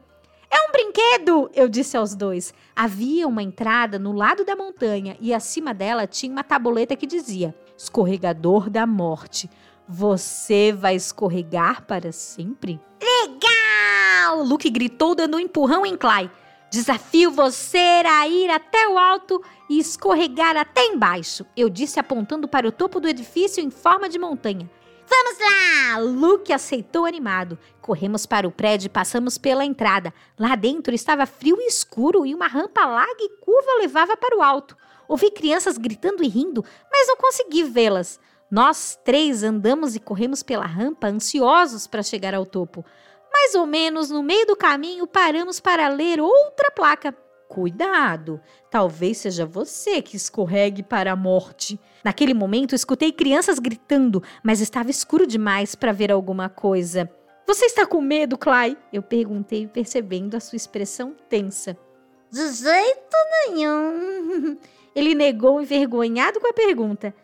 É 0.51 0.69
um 0.69 0.73
brinquedo, 0.73 1.51
eu 1.53 1.69
disse 1.69 1.97
aos 1.97 2.15
dois. 2.15 2.55
Havia 2.77 3.27
uma 3.27 3.43
entrada 3.43 3.99
no 3.99 4.13
lado 4.13 4.45
da 4.45 4.55
montanha 4.55 5.17
e 5.21 5.35
acima 5.35 5.75
dela 5.75 6.07
tinha 6.07 6.31
uma 6.31 6.45
tabuleta 6.45 6.95
que 6.95 7.07
dizia: 7.07 7.55
Escorregador 7.77 8.71
da 8.71 8.87
Morte. 8.87 9.51
Você 9.89 10.73
vai 10.73 10.97
escorregar 10.97 11.83
para 11.83 12.11
sempre? 12.11 12.81
Legal! 13.03 14.43
Luke 14.43 14.71
gritou, 14.71 15.15
dando 15.15 15.37
um 15.37 15.41
empurrão 15.41 15.85
em 15.85 15.97
Clay. 15.97 16.31
Desafio 16.71 17.31
você 17.31 18.03
a 18.05 18.27
ir 18.27 18.51
até 18.51 18.89
o 18.89 18.99
alto 18.99 19.43
e 19.69 19.79
escorregar 19.79 20.57
até 20.57 20.87
embaixo, 20.87 21.47
eu 21.57 21.69
disse 21.69 22.01
apontando 22.01 22.49
para 22.49 22.67
o 22.67 22.73
topo 22.73 22.99
do 22.99 23.07
edifício 23.07 23.63
em 23.63 23.71
forma 23.71 24.09
de 24.09 24.19
montanha. 24.19 24.69
Vamos 25.07 25.39
lá! 25.39 25.99
Luke 25.99 26.53
aceitou 26.53 27.05
animado. 27.05 27.59
Corremos 27.81 28.25
para 28.25 28.49
o 28.49 28.51
prédio 28.51 28.87
e 28.87 28.91
passamos 28.91 29.37
pela 29.37 29.65
entrada. 29.65 30.15
Lá 30.39 30.57
dentro 30.57 30.95
estava 30.95 31.27
frio 31.27 31.59
e 31.61 31.67
escuro 31.67 32.25
e 32.25 32.35
uma 32.35 32.47
rampa 32.47 32.87
larga 32.87 33.23
e 33.23 33.37
curva 33.39 33.81
levava 33.81 34.17
para 34.17 34.37
o 34.37 34.43
alto. 34.43 34.77
Ouvi 35.07 35.31
crianças 35.31 35.77
gritando 35.77 36.25
e 36.25 36.29
rindo, 36.29 36.65
mas 36.91 37.07
não 37.07 37.17
consegui 37.19 37.63
vê-las. 37.63 38.19
Nós 38.51 38.99
três 39.05 39.43
andamos 39.43 39.97
e 39.97 40.01
corremos 40.01 40.43
pela 40.43 40.67
rampa, 40.67 41.09
ansiosos 41.09 41.87
para 41.87 42.03
chegar 42.03 42.35
ao 42.35 42.47
topo. 42.47 42.85
Mais 43.33 43.55
ou 43.55 43.67
menos 43.67 44.11
no 44.11 44.23
meio 44.23 44.47
do 44.47 44.57
caminho, 44.57 45.07
paramos 45.07 45.59
para 45.59 45.89
ler 45.89 46.21
outra 46.21 46.71
placa. 46.71 47.13
Cuidado, 47.49 48.41
talvez 48.71 49.19
seja 49.19 49.45
você 49.45 50.01
que 50.01 50.17
escorregue 50.17 50.83
para 50.83 51.13
a 51.13 51.17
morte. 51.17 51.79
Naquele 52.03 52.35
momento, 52.35 52.75
escutei 52.75 53.13
crianças 53.13 53.59
gritando, 53.59 54.23
mas 54.43 54.61
estava 54.61 54.91
escuro 54.91 55.27
demais 55.27 55.75
para 55.75 55.93
ver 55.93 56.11
alguma 56.11 56.49
coisa. 56.49 57.11
Você 57.47 57.67
está 57.67 57.87
com 57.87 58.01
medo, 58.01 58.39
Clay? 58.39 58.77
Eu 58.93 59.03
perguntei, 59.03 59.67
percebendo 59.67 60.37
a 60.37 60.41
sua 60.41 60.57
expressão 60.57 61.15
tensa. 61.29 61.77
De 62.31 62.53
jeito 62.53 63.17
nenhum. 63.47 64.57
Ele 64.95 65.15
negou, 65.15 65.61
envergonhado 65.61 66.41
com 66.41 66.49
a 66.49 66.53
pergunta. 66.53 67.15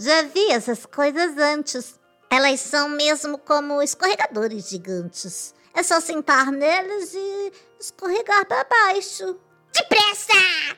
Já 0.00 0.22
vi 0.22 0.50
essas 0.50 0.86
coisas 0.86 1.36
antes. 1.36 2.00
Elas 2.30 2.60
são 2.60 2.88
mesmo 2.88 3.36
como 3.36 3.82
escorregadores 3.82 4.70
gigantes. 4.70 5.54
É 5.74 5.82
só 5.82 6.00
sentar 6.00 6.50
neles 6.50 7.12
e 7.12 7.52
escorregar 7.78 8.46
para 8.46 8.64
baixo. 8.64 9.36
Depressa! 9.70 10.32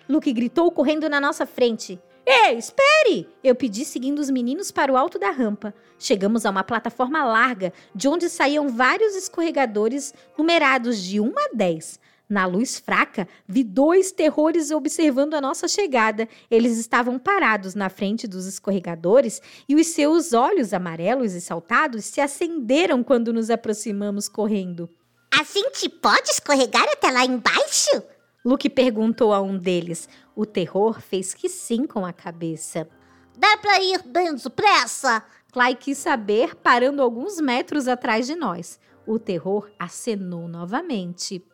Luke 0.08 0.32
gritou, 0.32 0.72
correndo 0.72 1.08
na 1.08 1.20
nossa 1.20 1.46
frente. 1.46 2.00
Ei, 2.26 2.58
espere! 2.58 3.28
Eu 3.44 3.54
pedi, 3.54 3.84
seguindo 3.84 4.18
os 4.18 4.28
meninos 4.28 4.72
para 4.72 4.92
o 4.92 4.96
alto 4.96 5.20
da 5.20 5.30
rampa. 5.30 5.72
Chegamos 6.00 6.44
a 6.44 6.50
uma 6.50 6.64
plataforma 6.64 7.24
larga, 7.24 7.72
de 7.94 8.08
onde 8.08 8.28
saíam 8.28 8.68
vários 8.68 9.14
escorregadores 9.14 10.12
numerados 10.36 11.00
de 11.00 11.20
1 11.20 11.32
a 11.38 11.48
10. 11.54 12.00
Na 12.32 12.46
luz 12.46 12.78
fraca, 12.78 13.28
vi 13.46 13.62
dois 13.62 14.10
terrores 14.10 14.70
observando 14.70 15.34
a 15.34 15.40
nossa 15.42 15.68
chegada. 15.68 16.26
Eles 16.50 16.78
estavam 16.78 17.18
parados 17.18 17.74
na 17.74 17.90
frente 17.90 18.26
dos 18.26 18.46
escorregadores 18.46 19.42
e 19.68 19.74
os 19.74 19.88
seus 19.88 20.32
olhos 20.32 20.72
amarelos 20.72 21.34
e 21.34 21.42
saltados 21.42 22.06
se 22.06 22.22
acenderam 22.22 23.04
quando 23.04 23.34
nos 23.34 23.50
aproximamos 23.50 24.30
correndo. 24.30 24.88
A 25.30 25.44
gente 25.44 25.90
pode 25.90 26.30
escorregar 26.30 26.86
até 26.90 27.10
lá 27.10 27.22
embaixo? 27.22 28.02
Luke 28.42 28.70
perguntou 28.70 29.34
a 29.34 29.42
um 29.42 29.58
deles. 29.58 30.08
O 30.34 30.46
terror 30.46 31.02
fez 31.02 31.34
que 31.34 31.50
sim 31.50 31.86
com 31.86 32.06
a 32.06 32.14
cabeça. 32.14 32.88
Dá 33.36 33.58
pra 33.58 33.78
ir 33.82 34.02
bem 34.04 34.34
depressa? 34.36 35.22
Clay 35.52 35.74
quis 35.74 35.98
saber, 35.98 36.54
parando 36.54 37.02
alguns 37.02 37.38
metros 37.38 37.86
atrás 37.86 38.26
de 38.26 38.34
nós. 38.34 38.80
O 39.06 39.18
terror 39.18 39.70
acenou 39.78 40.48
novamente. 40.48 41.44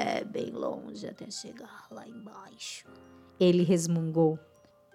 É 0.00 0.22
bem 0.22 0.50
longe 0.52 1.08
até 1.08 1.28
chegar 1.28 1.88
lá 1.90 2.06
embaixo. 2.06 2.86
Ele 3.40 3.64
resmungou. 3.64 4.38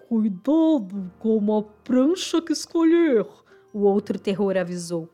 Cuidado 0.07 1.11
com 1.19 1.57
a 1.57 1.61
prancha 1.83 2.41
que 2.41 2.53
escolher, 2.53 3.27
O 3.73 3.79
outro 3.79 4.17
terror 4.17 4.55
avisou. 4.55 5.09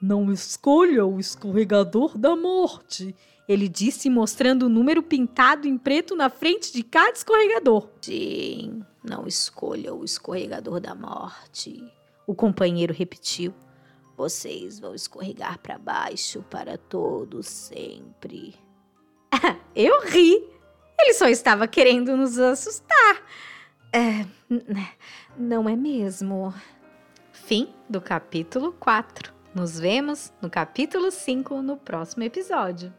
não 0.00 0.32
escolha 0.32 1.04
o 1.04 1.20
escorregador 1.20 2.16
da 2.16 2.34
morte. 2.34 3.14
Ele 3.46 3.68
disse, 3.68 4.08
mostrando 4.08 4.64
o 4.64 4.68
número 4.70 5.02
pintado 5.02 5.68
em 5.68 5.76
preto 5.76 6.16
na 6.16 6.30
frente 6.30 6.72
de 6.72 6.82
cada 6.82 7.12
escorregador. 7.12 7.90
Sim, 8.00 8.82
não 9.02 9.26
escolha 9.26 9.92
o 9.92 10.04
escorregador 10.04 10.80
da 10.80 10.94
morte. 10.94 11.84
O 12.26 12.34
companheiro 12.34 12.94
repetiu. 12.94 13.52
Vocês 14.16 14.80
vão 14.80 14.94
escorregar 14.94 15.58
para 15.58 15.76
baixo 15.76 16.42
para 16.48 16.78
todo 16.78 17.42
sempre. 17.42 18.54
Eu 19.74 20.02
ri. 20.06 20.48
Ele 20.98 21.14
só 21.14 21.26
estava 21.28 21.66
querendo 21.66 22.16
nos 22.16 22.38
assustar. 22.38 23.22
É, 23.92 24.24
n- 24.50 24.88
não 25.36 25.68
é 25.68 25.74
mesmo? 25.76 26.54
Fim 27.32 27.74
do 27.88 28.00
capítulo 28.00 28.72
4. 28.72 29.32
Nos 29.54 29.78
vemos 29.78 30.32
no 30.40 30.48
capítulo 30.50 31.10
5 31.10 31.62
no 31.62 31.76
próximo 31.76 32.22
episódio. 32.24 32.92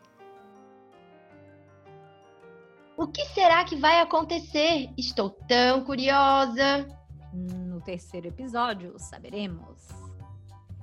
O 2.98 3.08
que 3.08 3.26
será 3.28 3.64
que 3.66 3.76
vai 3.76 4.00
acontecer? 4.00 4.90
Estou 4.98 5.30
tão 5.30 5.84
curiosa. 5.84 6.88
No 7.34 7.82
terceiro 7.82 8.28
episódio, 8.28 8.94
saberemos. 8.98 9.90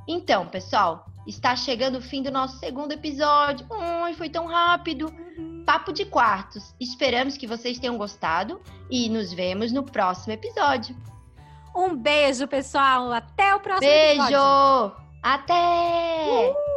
Então, 0.07 0.47
pessoal, 0.49 1.07
está 1.27 1.57
chegando 1.57 1.97
o 1.99 2.03
fim 2.03 2.23
do 2.23 2.31
nosso 2.31 2.59
segundo 2.59 2.93
episódio. 2.93 3.67
Ai, 3.71 4.13
foi 4.13 4.29
tão 4.29 4.45
rápido. 4.47 5.11
Papo 5.65 5.93
de 5.93 6.05
quartos. 6.05 6.75
Esperamos 6.81 7.37
que 7.37 7.47
vocês 7.47 7.79
tenham 7.79 7.97
gostado 7.97 8.61
e 8.91 9.09
nos 9.09 9.33
vemos 9.33 9.73
no 9.73 9.83
próximo 9.83 10.33
episódio. 10.33 10.97
Um 11.75 11.97
beijo, 11.97 12.47
pessoal. 12.47 13.13
Até 13.13 13.55
o 13.55 13.61
próximo 13.61 13.91
Beijo! 13.91 14.23
episódio. 14.23 14.97
Até! 15.23 16.72